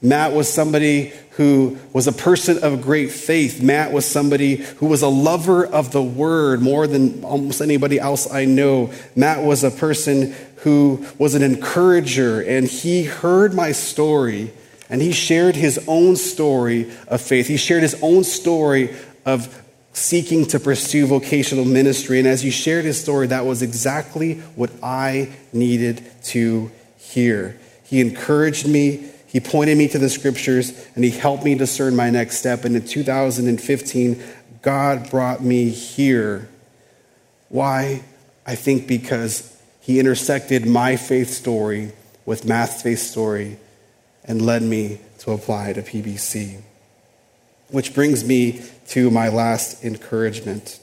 Matt 0.02 0.34
was 0.34 0.52
somebody 0.52 1.14
who 1.32 1.78
was 1.94 2.08
a 2.08 2.12
person 2.12 2.64
of 2.64 2.82
great 2.82 3.12
faith. 3.12 3.62
Matt 3.62 3.92
was 3.92 4.06
somebody 4.06 4.56
who 4.56 4.88
was 4.88 5.02
a 5.02 5.08
lover 5.08 5.66
of 5.66 5.92
the 5.92 6.02
word 6.02 6.62
more 6.62 6.88
than 6.88 7.24
almost 7.24 7.62
anybody 7.62 8.00
else 8.00 8.32
I 8.32 8.46
know. 8.46 8.92
Matt 9.16 9.44
was 9.44 9.64
a 9.64 9.72
person 9.72 10.36
who 10.58 11.06
was 11.18 11.36
an 11.36 11.44
encourager, 11.44 12.42
and 12.42 12.68
he 12.68 13.04
heard 13.04 13.54
my 13.54 13.72
story 13.72 14.52
and 14.92 15.02
he 15.02 15.14
shared 15.14 15.56
his 15.56 15.84
own 15.88 16.18
story 16.18 16.92
of 17.08 17.22
faith. 17.22 17.48
He 17.48 17.56
shared 17.56 17.82
his 17.82 17.98
own 18.04 18.26
story 18.26 18.94
of 19.26 19.64
seeking 19.94 20.46
to 20.48 20.60
pursue 20.60 21.08
vocational 21.08 21.64
ministry. 21.64 22.20
And 22.20 22.28
as 22.28 22.42
he 22.42 22.52
shared 22.52 22.84
his 22.84 23.00
story, 23.02 23.28
that 23.28 23.46
was 23.46 23.62
exactly 23.62 24.36
what 24.56 24.70
I 24.84 25.30
needed 25.54 26.04
to 26.26 26.70
hear. 26.98 27.58
He 27.86 28.02
encouraged 28.02 28.68
me 28.68 29.10
he 29.32 29.40
pointed 29.40 29.78
me 29.78 29.88
to 29.88 29.98
the 29.98 30.10
scriptures 30.10 30.74
and 30.94 31.06
he 31.06 31.10
helped 31.10 31.46
me 31.46 31.56
discern 31.56 31.96
my 31.96 32.10
next 32.10 32.38
step. 32.38 32.66
And 32.66 32.76
in 32.76 32.86
2015, 32.86 34.22
God 34.62 35.10
brought 35.10 35.42
me 35.42 35.70
here. 35.70 36.50
Why? 37.48 38.04
I 38.46 38.56
think 38.56 38.88
because 38.88 39.58
he 39.80 40.02
intersected 40.02 40.66
my 40.66 40.98
faith 40.98 41.30
story 41.30 41.94
with 42.26 42.44
Matt's 42.44 42.82
faith 42.82 43.00
story 43.00 43.58
and 44.26 44.42
led 44.42 44.64
me 44.64 45.00
to 45.20 45.32
apply 45.32 45.74
to 45.74 45.82
PBC. 45.82 46.62
Which 47.70 47.94
brings 47.94 48.26
me 48.26 48.62
to 48.90 49.10
my 49.10 49.30
last 49.30 49.86
encouragement. 49.86 50.78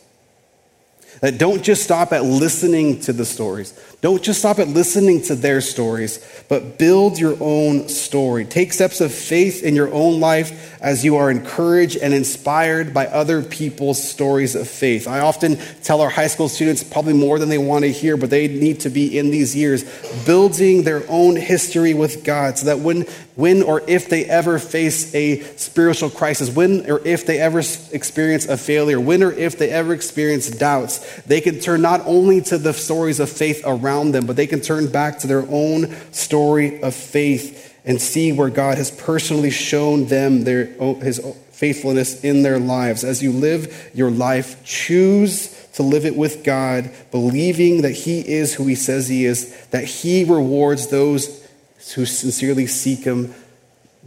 That 1.21 1.37
don't 1.37 1.63
just 1.63 1.83
stop 1.83 2.13
at 2.13 2.25
listening 2.25 3.01
to 3.01 3.13
the 3.13 3.27
stories. 3.27 3.79
Don't 4.01 4.23
just 4.23 4.39
stop 4.39 4.61
at 4.61 4.69
listening 4.69 5.23
to 5.23 5.35
their 5.35 5.61
stories, 5.61 6.25
but 6.49 6.79
build 6.79 7.19
your 7.19 7.37
own 7.41 7.89
story. 7.89 8.45
Take 8.45 8.73
steps 8.73 9.01
of 9.01 9.13
faith 9.13 9.65
in 9.65 9.75
your 9.75 9.93
own 9.93 10.21
life 10.21 10.79
as 10.81 11.05
you 11.05 11.17
are 11.17 11.33
encouraged 11.33 11.97
and 11.97 12.15
inspired 12.15 12.95
by 12.95 13.09
other 13.09 13.43
people's 13.43 14.01
stories 14.01 14.55
of 14.55 14.69
faith. 14.69 15.09
I 15.09 15.19
often 15.19 15.57
tell 15.83 16.01
our 16.01 16.11
high 16.11 16.29
school 16.29 16.49
students, 16.49 16.85
probably 16.85 17.15
more 17.15 17.41
than 17.41 17.49
they 17.49 17.59
want 17.59 17.87
to 17.87 17.91
hear, 17.91 18.17
but 18.17 18.31
they 18.31 18.47
need 18.47 18.79
to 18.81 18.91
be 18.91 19.19
in 19.19 19.33
these 19.33 19.57
years, 19.57 19.83
building 20.25 20.85
their 20.85 21.03
own 21.09 21.35
history 21.35 21.93
with 21.93 22.23
God 22.23 22.57
so 22.57 22.67
that 22.67 22.79
when, 22.79 23.03
when 23.35 23.65
or 23.65 23.83
if 23.89 24.09
they 24.09 24.27
ever 24.27 24.61
face 24.61 25.13
a 25.13 25.41
spiritual 25.57 26.11
crisis, 26.11 26.55
when 26.55 26.89
or 26.89 27.05
if 27.05 27.27
they 27.27 27.41
ever 27.41 27.59
experience 27.91 28.47
a 28.47 28.57
failure, 28.57 29.01
when 29.01 29.25
or 29.25 29.33
if 29.33 29.59
they 29.59 29.71
ever 29.71 29.93
experience 29.93 30.49
doubts, 30.49 31.21
they 31.23 31.41
can 31.41 31.59
turn 31.59 31.83
not 31.83 32.01
only 32.07 32.41
to 32.43 32.59
the 32.59 32.73
stories 32.73 33.19
of 33.19 33.29
faith 33.29 33.61
around 33.65 33.88
around 33.89 34.13
them, 34.13 34.27
but 34.27 34.37
they 34.37 34.47
can 34.47 34.61
turn 34.61 34.91
back 34.91 35.19
to 35.19 35.27
their 35.27 35.47
own 35.49 35.95
story 36.13 36.83
of 36.83 36.95
faith 36.95 37.75
and 37.85 38.01
see 38.01 38.33
where 38.33 38.51
God 38.51 38.77
has 38.77 38.91
personally 38.91 39.51
shown 39.51 40.07
them 40.07 40.45
their, 40.45 40.67
his 40.97 41.21
faithfulness 41.53 42.23
in 42.23 42.43
their 42.43 42.59
lives. 42.59 43.03
As 43.03 43.23
you 43.23 43.33
live 43.33 43.91
your 43.95 44.11
life, 44.11 44.63
choose 44.65 45.55
to 45.75 45.83
live 45.83 46.05
it 46.05 46.17
with 46.17 46.45
God, 46.45 46.91
believing 47.11 47.83
that 47.83 47.93
He 47.93 48.21
is 48.21 48.55
who 48.55 48.67
He 48.67 48.75
says 48.75 49.09
He 49.09 49.25
is, 49.25 49.67
that 49.69 49.85
He 49.85 50.25
rewards 50.25 50.89
those 50.89 51.47
who 51.95 52.05
sincerely 52.05 52.67
seek 52.67 53.01
Him 53.01 53.35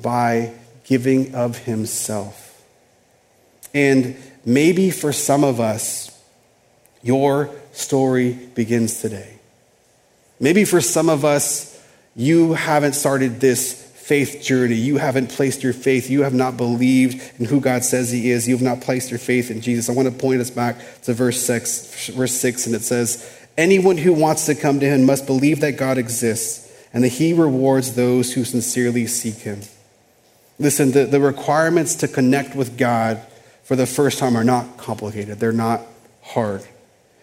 by 0.02 0.54
giving 0.84 1.34
of 1.34 1.58
Himself. 1.58 2.64
And 3.74 4.16
maybe 4.46 4.92
for 4.92 5.12
some 5.12 5.44
of 5.44 5.60
us, 5.60 6.12
your 7.02 7.50
story 7.72 8.34
begins 8.34 9.02
today. 9.02 9.41
Maybe 10.42 10.66
for 10.66 10.82
some 10.82 11.08
of 11.08 11.24
us, 11.24 11.80
you 12.16 12.54
haven't 12.54 12.94
started 12.94 13.40
this 13.40 13.74
faith 13.74 14.42
journey. 14.42 14.76
You 14.76 14.98
haven't 14.98 15.30
placed 15.30 15.64
your 15.64 15.72
faith. 15.72 16.10
You 16.10 16.24
have 16.24 16.34
not 16.34 16.58
believed 16.58 17.22
in 17.40 17.46
who 17.46 17.62
God 17.62 17.86
says 17.86 18.12
He 18.12 18.32
is. 18.32 18.48
You 18.48 18.56
have 18.56 18.64
not 18.64 18.82
placed 18.82 19.12
your 19.12 19.20
faith 19.20 19.52
in 19.52 19.62
Jesus. 19.62 19.88
I 19.88 19.94
want 19.94 20.10
to 20.10 20.14
point 20.14 20.42
us 20.42 20.50
back 20.50 20.78
to 21.04 21.14
verse 21.14 21.40
six, 21.42 22.10
verse 22.10 22.34
six, 22.34 22.66
and 22.66 22.76
it 22.76 22.82
says, 22.82 23.24
"Anyone 23.58 23.98
who 23.98 24.12
wants 24.12 24.48
to 24.48 24.56
come 24.56 24.80
to 24.80 24.86
Him 24.86 25.06
must 25.06 25.28
believe 25.28 25.62
that 25.62 25.78
God 25.78 25.98
exists 25.98 26.70
and 26.92 27.04
that 27.04 27.10
He 27.10 27.32
rewards 27.32 27.94
those 27.94 28.34
who 28.34 28.44
sincerely 28.44 29.08
seek 29.08 29.36
Him." 29.36 29.62
Listen, 30.60 30.92
the, 30.92 31.06
the 31.06 31.22
requirements 31.22 31.96
to 31.96 32.08
connect 32.08 32.56
with 32.56 32.78
God 32.78 33.22
for 33.64 33.76
the 33.76 33.86
first 33.86 34.20
time 34.20 34.36
are 34.36 34.44
not 34.44 34.78
complicated. 34.78 35.40
They're 35.40 35.54
not 35.54 35.82
hard. 36.22 36.68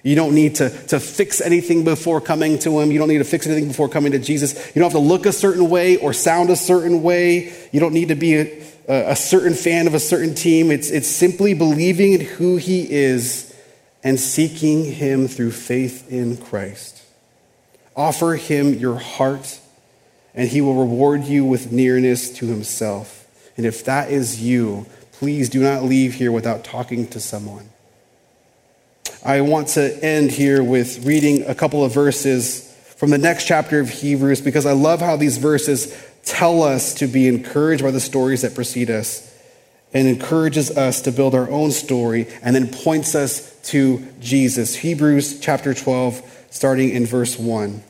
You 0.08 0.14
don't 0.14 0.34
need 0.34 0.54
to, 0.54 0.70
to 0.86 1.00
fix 1.00 1.42
anything 1.42 1.84
before 1.84 2.22
coming 2.22 2.58
to 2.60 2.80
Him. 2.80 2.90
You 2.90 2.98
don't 2.98 3.08
need 3.08 3.18
to 3.18 3.24
fix 3.24 3.46
anything 3.46 3.68
before 3.68 3.90
coming 3.90 4.12
to 4.12 4.18
Jesus. 4.18 4.54
You 4.68 4.80
don't 4.80 4.90
have 4.90 4.92
to 4.92 5.06
look 5.06 5.26
a 5.26 5.32
certain 5.34 5.68
way 5.68 5.98
or 5.98 6.14
sound 6.14 6.48
a 6.48 6.56
certain 6.56 7.02
way. 7.02 7.52
You 7.72 7.78
don't 7.78 7.92
need 7.92 8.08
to 8.08 8.14
be 8.14 8.36
a, 8.36 8.64
a 8.88 9.14
certain 9.14 9.52
fan 9.52 9.86
of 9.86 9.92
a 9.92 10.00
certain 10.00 10.34
team. 10.34 10.70
It's, 10.70 10.88
it's 10.88 11.08
simply 11.08 11.52
believing 11.52 12.14
in 12.14 12.20
who 12.22 12.56
He 12.56 12.90
is 12.90 13.54
and 14.02 14.18
seeking 14.18 14.86
Him 14.86 15.28
through 15.28 15.50
faith 15.50 16.10
in 16.10 16.38
Christ. 16.38 17.02
Offer 17.94 18.36
Him 18.36 18.72
your 18.72 18.98
heart, 18.98 19.60
and 20.34 20.48
He 20.48 20.62
will 20.62 20.76
reward 20.76 21.24
you 21.24 21.44
with 21.44 21.70
nearness 21.70 22.30
to 22.38 22.46
Himself. 22.46 23.28
And 23.58 23.66
if 23.66 23.84
that 23.84 24.10
is 24.10 24.40
you, 24.40 24.86
please 25.12 25.50
do 25.50 25.62
not 25.62 25.84
leave 25.84 26.14
here 26.14 26.32
without 26.32 26.64
talking 26.64 27.08
to 27.08 27.20
someone. 27.20 27.68
I 29.24 29.40
want 29.40 29.68
to 29.68 30.04
end 30.04 30.30
here 30.30 30.62
with 30.62 31.04
reading 31.04 31.44
a 31.46 31.54
couple 31.54 31.84
of 31.84 31.92
verses 31.92 32.64
from 32.96 33.10
the 33.10 33.18
next 33.18 33.46
chapter 33.46 33.80
of 33.80 33.88
Hebrews 33.88 34.40
because 34.40 34.66
I 34.66 34.72
love 34.72 35.00
how 35.00 35.16
these 35.16 35.38
verses 35.38 35.96
tell 36.24 36.62
us 36.62 36.94
to 36.94 37.06
be 37.06 37.28
encouraged 37.28 37.82
by 37.82 37.90
the 37.90 38.00
stories 38.00 38.42
that 38.42 38.54
precede 38.54 38.90
us 38.90 39.24
and 39.92 40.06
encourages 40.06 40.76
us 40.76 41.00
to 41.02 41.12
build 41.12 41.34
our 41.34 41.48
own 41.50 41.70
story 41.70 42.28
and 42.42 42.54
then 42.54 42.68
points 42.68 43.14
us 43.14 43.56
to 43.70 44.04
Jesus. 44.20 44.74
Hebrews 44.74 45.40
chapter 45.40 45.74
12, 45.74 46.46
starting 46.50 46.90
in 46.90 47.06
verse 47.06 47.38
1. 47.38 47.82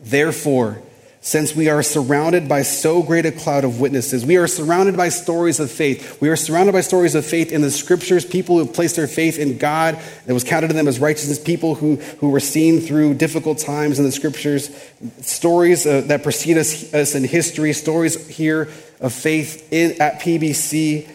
Therefore, 0.00 0.82
since 1.24 1.54
we 1.54 1.68
are 1.68 1.84
surrounded 1.84 2.48
by 2.48 2.62
so 2.62 3.00
great 3.00 3.24
a 3.24 3.30
cloud 3.30 3.62
of 3.62 3.78
witnesses. 3.78 4.26
We 4.26 4.38
are 4.38 4.48
surrounded 4.48 4.96
by 4.96 5.08
stories 5.08 5.60
of 5.60 5.70
faith. 5.70 6.20
We 6.20 6.28
are 6.28 6.34
surrounded 6.34 6.72
by 6.72 6.80
stories 6.80 7.14
of 7.14 7.24
faith 7.24 7.52
in 7.52 7.62
the 7.62 7.70
scriptures, 7.70 8.24
people 8.26 8.58
who 8.58 8.64
have 8.64 8.74
placed 8.74 8.96
their 8.96 9.06
faith 9.06 9.38
in 9.38 9.56
God 9.56 10.00
that 10.26 10.34
was 10.34 10.42
counted 10.42 10.68
to 10.68 10.74
them 10.74 10.88
as 10.88 10.98
righteousness, 10.98 11.38
people 11.38 11.76
who, 11.76 11.94
who 12.18 12.30
were 12.30 12.40
seen 12.40 12.80
through 12.80 13.14
difficult 13.14 13.58
times 13.58 14.00
in 14.00 14.04
the 14.04 14.10
scriptures, 14.10 14.68
stories 15.20 15.86
uh, 15.86 16.00
that 16.06 16.24
precede 16.24 16.58
us, 16.58 16.92
us 16.92 17.14
in 17.14 17.22
history, 17.22 17.72
stories 17.72 18.26
here 18.26 18.68
of 19.00 19.12
faith 19.12 19.72
in, 19.72 20.02
at 20.02 20.20
PBC. 20.20 21.08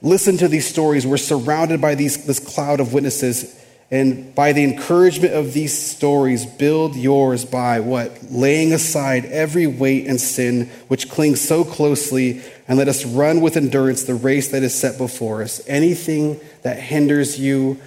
Listen 0.00 0.36
to 0.36 0.46
these 0.46 0.68
stories. 0.68 1.04
We're 1.04 1.16
surrounded 1.16 1.80
by 1.80 1.96
these, 1.96 2.24
this 2.24 2.38
cloud 2.38 2.78
of 2.78 2.92
witnesses. 2.92 3.58
And 3.92 4.34
by 4.34 4.54
the 4.54 4.64
encouragement 4.64 5.34
of 5.34 5.52
these 5.52 5.78
stories, 5.78 6.46
build 6.46 6.96
yours 6.96 7.44
by 7.44 7.80
what? 7.80 8.24
Laying 8.30 8.72
aside 8.72 9.26
every 9.26 9.66
weight 9.66 10.06
and 10.06 10.18
sin 10.18 10.70
which 10.88 11.10
clings 11.10 11.42
so 11.42 11.62
closely, 11.62 12.40
and 12.66 12.78
let 12.78 12.88
us 12.88 13.04
run 13.04 13.42
with 13.42 13.54
endurance 13.54 14.04
the 14.04 14.14
race 14.14 14.48
that 14.48 14.62
is 14.62 14.74
set 14.74 14.96
before 14.96 15.42
us. 15.42 15.60
Anything 15.66 16.40
that 16.62 16.80
hinders 16.80 17.38
you 17.38 17.78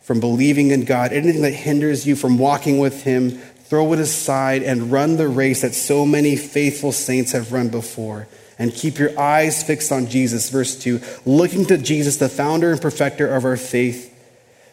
from 0.00 0.20
believing 0.20 0.70
in 0.70 0.84
God, 0.84 1.12
anything 1.12 1.42
that 1.42 1.54
hinders 1.54 2.06
you 2.06 2.14
from 2.14 2.38
walking 2.38 2.78
with 2.78 3.02
Him, 3.02 3.32
throw 3.32 3.92
it 3.92 3.98
aside 3.98 4.62
and 4.62 4.92
run 4.92 5.16
the 5.16 5.26
race 5.26 5.62
that 5.62 5.74
so 5.74 6.06
many 6.06 6.36
faithful 6.36 6.92
saints 6.92 7.32
have 7.32 7.52
run 7.52 7.68
before. 7.68 8.28
And 8.60 8.72
keep 8.72 8.96
your 8.96 9.18
eyes 9.18 9.64
fixed 9.64 9.90
on 9.90 10.06
Jesus. 10.06 10.50
Verse 10.50 10.78
2 10.78 11.00
looking 11.26 11.66
to 11.66 11.78
Jesus, 11.78 12.16
the 12.16 12.28
founder 12.28 12.70
and 12.70 12.80
perfecter 12.80 13.26
of 13.26 13.44
our 13.44 13.56
faith 13.56 14.07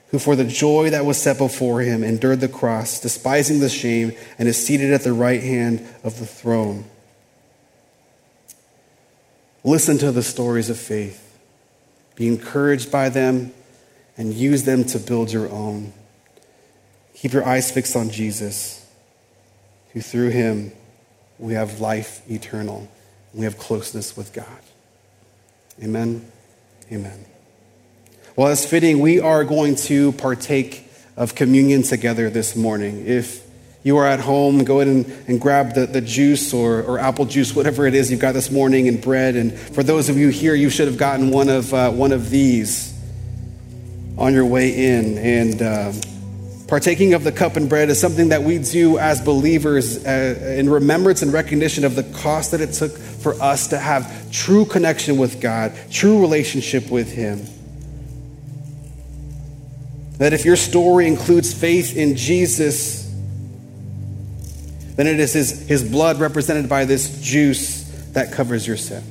who 0.10 0.20
for 0.20 0.36
the 0.36 0.46
joy 0.46 0.90
that 0.90 1.06
was 1.06 1.22
set 1.22 1.38
before 1.38 1.82
him 1.82 2.04
endured 2.04 2.40
the 2.40 2.48
cross, 2.48 3.00
despising 3.00 3.60
the 3.60 3.70
shame, 3.70 4.14
and 4.38 4.48
is 4.48 4.64
seated 4.64 4.92
at 4.94 5.04
the 5.04 5.14
right 5.14 5.42
hand 5.42 5.86
of 6.04 6.20
the 6.20 6.26
throne. 6.26 6.86
Listen 9.64 9.98
to 9.98 10.12
the 10.12 10.24
stories 10.24 10.70
of 10.70 10.78
faith. 10.78 11.40
Be 12.16 12.28
encouraged 12.28 12.92
by 12.92 13.10
them 13.10 13.52
and 14.18 14.34
use 14.34 14.64
them 14.64 14.84
to 14.86 15.00
build 15.00 15.32
your 15.32 15.50
own. 15.50 15.92
Keep 17.16 17.34
your 17.34 17.46
eyes 17.46 17.72
fixed 17.72 17.96
on 17.96 18.10
Jesus, 18.10 18.86
who 19.94 20.02
through 20.02 20.30
him 20.30 20.72
we 21.40 21.54
have 21.54 21.80
life 21.80 22.22
eternal. 22.30 22.90
We 23.34 23.44
have 23.46 23.58
closeness 23.58 24.16
with 24.16 24.32
God. 24.34 24.62
Amen. 25.82 26.32
Amen. 26.92 27.26
Well, 28.38 28.50
as 28.50 28.66
fitting, 28.66 29.00
we 29.00 29.22
are 29.22 29.46
going 29.46 29.76
to 29.88 30.12
partake 30.12 30.90
of 31.16 31.36
communion 31.36 31.84
together 31.84 32.30
this 32.30 32.54
morning. 32.54 33.06
If 33.08 33.42
you 33.82 33.96
are 33.96 34.06
at 34.06 34.20
home, 34.20 34.66
go 34.66 34.82
ahead 34.82 34.94
and, 34.94 35.06
and 35.30 35.40
grab 35.40 35.74
the, 35.74 35.86
the 35.86 36.02
juice 36.02 36.54
or, 36.54 36.84
or 36.84 37.00
apple 37.00 37.24
juice, 37.24 37.56
whatever 37.56 37.88
it 37.88 37.94
is 37.94 38.12
you've 38.12 38.20
got 38.20 38.34
this 38.34 38.52
morning, 38.52 38.90
and 38.90 39.02
bread. 39.02 39.38
And 39.38 39.58
for 39.58 39.84
those 39.84 40.10
of 40.10 40.18
you 40.18 40.28
here, 40.28 40.54
you 40.54 40.70
should 40.70 40.90
have 40.90 40.98
gotten 40.98 41.30
one 41.30 41.48
of, 41.48 41.74
uh, 41.74 41.92
one 41.92 42.12
of 42.12 42.30
these 42.30 42.94
on 44.18 44.34
your 44.34 44.46
way 44.46 44.86
in. 44.86 45.18
And 45.18 45.62
uh, 45.62 45.94
partaking 46.68 47.14
of 47.14 47.24
the 47.24 47.32
cup 47.32 47.56
and 47.56 47.70
bread 47.70 47.90
is 47.90 48.02
something 48.02 48.28
that 48.30 48.44
we 48.44 48.58
do 48.58 48.98
as 48.98 49.22
believers 49.22 50.06
uh, 50.06 50.56
in 50.60 50.70
remembrance 50.70 51.22
and 51.22 51.32
recognition 51.32 51.86
of 51.86 51.96
the 51.96 52.04
cost 52.04 52.52
that 52.52 52.60
it 52.60 52.74
took 52.74 52.92
for 52.92 53.42
us 53.42 53.68
to 53.68 53.78
have 53.78 54.30
true 54.34 54.66
connection 54.66 55.18
with 55.18 55.40
God, 55.40 55.72
true 55.90 56.20
relationship 56.20 56.92
with 56.92 57.10
Him. 57.10 57.46
That 60.18 60.34
if 60.34 60.46
your 60.46 60.56
story 60.56 61.08
includes 61.08 61.54
faith 61.54 61.96
in 61.96 62.16
Jesus, 62.16 63.06
then 64.96 65.08
it 65.08 65.20
is 65.20 65.34
his, 65.34 65.68
his 65.68 65.84
blood 65.84 66.20
represented 66.20 66.70
by 66.70 66.86
this 66.86 67.22
juice 67.22 67.84
that 68.14 68.32
covers 68.32 68.66
your 68.66 68.78
sin. 68.78 69.04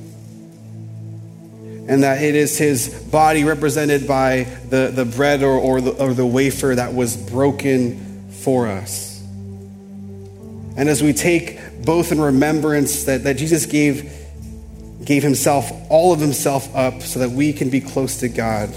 And 1.86 2.02
that 2.02 2.22
it 2.22 2.34
is 2.34 2.56
his 2.56 2.88
body 3.10 3.44
represented 3.44 4.08
by 4.08 4.44
the, 4.70 4.90
the 4.94 5.04
bread 5.04 5.42
or, 5.42 5.58
or, 5.58 5.82
the, 5.82 5.90
or 5.90 6.14
the 6.14 6.24
wafer 6.24 6.74
that 6.74 6.94
was 6.94 7.16
broken 7.16 8.30
for 8.30 8.66
us. 8.66 9.20
And 10.76 10.88
as 10.88 11.02
we 11.02 11.12
take 11.12 11.60
both 11.84 12.12
in 12.12 12.20
remembrance 12.20 13.04
that, 13.04 13.24
that 13.24 13.36
Jesus 13.36 13.66
gave, 13.66 14.10
gave 15.04 15.22
himself, 15.22 15.70
all 15.90 16.14
of 16.14 16.20
himself 16.20 16.74
up 16.74 17.02
so 17.02 17.20
that 17.20 17.30
we 17.30 17.52
can 17.52 17.68
be 17.68 17.82
close 17.82 18.20
to 18.20 18.28
God 18.28 18.74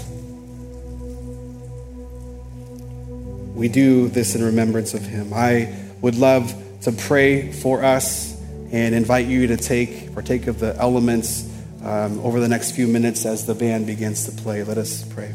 we 3.58 3.68
do 3.68 4.06
this 4.06 4.36
in 4.36 4.44
remembrance 4.44 4.94
of 4.94 5.02
him. 5.02 5.32
I 5.34 5.74
would 6.00 6.14
love 6.14 6.54
to 6.82 6.92
pray 6.92 7.50
for 7.50 7.82
us 7.82 8.40
and 8.70 8.94
invite 8.94 9.26
you 9.26 9.48
to 9.48 9.56
take 9.56 10.14
partake 10.14 10.46
of 10.46 10.60
the 10.60 10.76
elements 10.76 11.44
um, 11.82 12.20
over 12.20 12.38
the 12.38 12.46
next 12.46 12.72
few 12.72 12.86
minutes 12.86 13.26
as 13.26 13.46
the 13.46 13.56
band 13.56 13.88
begins 13.88 14.26
to 14.26 14.42
play. 14.42 14.62
Let 14.62 14.78
us 14.78 15.02
pray. 15.02 15.34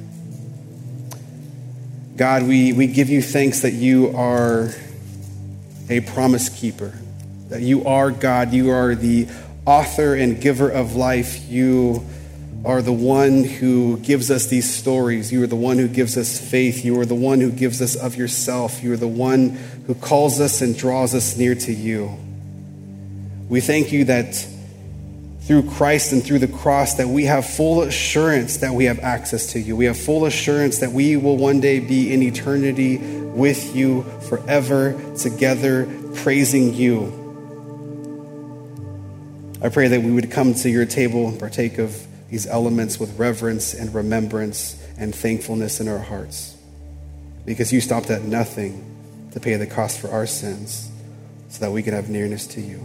God, 2.15 2.43
we, 2.43 2.71
we 2.71 2.87
give 2.87 3.09
you 3.09 3.21
thanks 3.21 3.63
that 3.63 3.73
you 3.73 4.15
are 4.15 4.69
a 5.89 5.99
promise 5.99 6.47
keeper, 6.47 6.93
that 7.49 7.61
you 7.61 7.83
are 7.83 8.09
God, 8.09 8.53
you 8.53 8.69
are 8.69 8.95
the 8.95 9.27
author 9.65 10.15
and 10.15 10.39
giver 10.39 10.69
of 10.69 10.95
life. 10.95 11.49
You 11.49 12.05
are 12.65 12.81
the 12.81 12.93
one 12.93 13.43
who 13.43 13.97
gives 13.97 14.31
us 14.31 14.47
these 14.47 14.73
stories. 14.73 15.31
You 15.31 15.43
are 15.43 15.47
the 15.47 15.55
one 15.55 15.77
who 15.77 15.87
gives 15.87 16.17
us 16.17 16.39
faith. 16.39 16.85
You 16.85 16.97
are 16.99 17.05
the 17.05 17.15
one 17.15 17.41
who 17.41 17.51
gives 17.51 17.81
us 17.81 17.95
of 17.95 18.15
yourself. 18.15 18.81
You 18.81 18.93
are 18.93 18.97
the 18.97 19.07
one 19.07 19.49
who 19.85 19.95
calls 19.95 20.39
us 20.39 20.61
and 20.61 20.77
draws 20.77 21.13
us 21.13 21.35
near 21.35 21.55
to 21.55 21.73
you. 21.73 22.17
We 23.49 23.59
thank 23.59 23.91
you 23.91 24.05
that 24.05 24.47
through 25.41 25.69
Christ 25.71 26.13
and 26.13 26.23
through 26.23 26.39
the 26.39 26.47
cross 26.47 26.95
that 26.95 27.09
we 27.09 27.25
have 27.25 27.45
full 27.45 27.81
assurance 27.81 28.57
that 28.57 28.73
we 28.73 28.85
have 28.85 28.99
access 28.99 29.51
to 29.53 29.59
you. 29.59 29.75
We 29.75 29.85
have 29.85 29.97
full 29.97 30.25
assurance 30.25 30.79
that 30.79 30.93
we 30.93 31.17
will 31.17 31.35
one 31.35 31.59
day 31.59 31.79
be 31.81 32.13
in 32.13 32.23
eternity 32.23 32.97
with 32.97 33.75
you 33.75 34.03
forever 34.29 34.93
together 35.17 35.85
praising 36.15 36.73
you. 36.73 37.19
I 39.61 39.67
pray 39.67 39.89
that 39.89 40.01
we 40.01 40.11
would 40.11 40.31
come 40.31 40.53
to 40.55 40.69
your 40.69 40.85
table 40.85 41.27
and 41.27 41.37
partake 41.37 41.77
of 41.77 42.07
these 42.33 42.47
elements 42.47 42.99
with 42.99 43.15
reverence 43.19 43.75
and 43.75 43.93
remembrance 43.93 44.83
and 44.97 45.13
thankfulness 45.13 45.79
in 45.79 45.87
our 45.87 45.99
hearts. 45.99 46.57
Because 47.45 47.71
you 47.71 47.79
stopped 47.79 48.09
at 48.09 48.23
nothing 48.23 49.29
to 49.33 49.39
pay 49.39 49.55
the 49.55 49.67
cost 49.67 49.99
for 49.99 50.09
our 50.09 50.25
sins 50.25 50.89
so 51.49 51.59
that 51.59 51.71
we 51.71 51.83
can 51.83 51.93
have 51.93 52.09
nearness 52.09 52.47
to 52.47 52.59
you. 52.59 52.81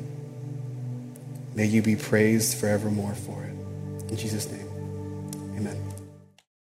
May 1.55 1.65
you 1.65 1.81
be 1.81 1.97
praised 1.97 2.59
forevermore 2.59 3.15
for 3.15 3.43
it. 3.43 4.11
In 4.11 4.19
Jesus' 4.19 4.53
name, 4.53 4.69
amen. 5.57 5.88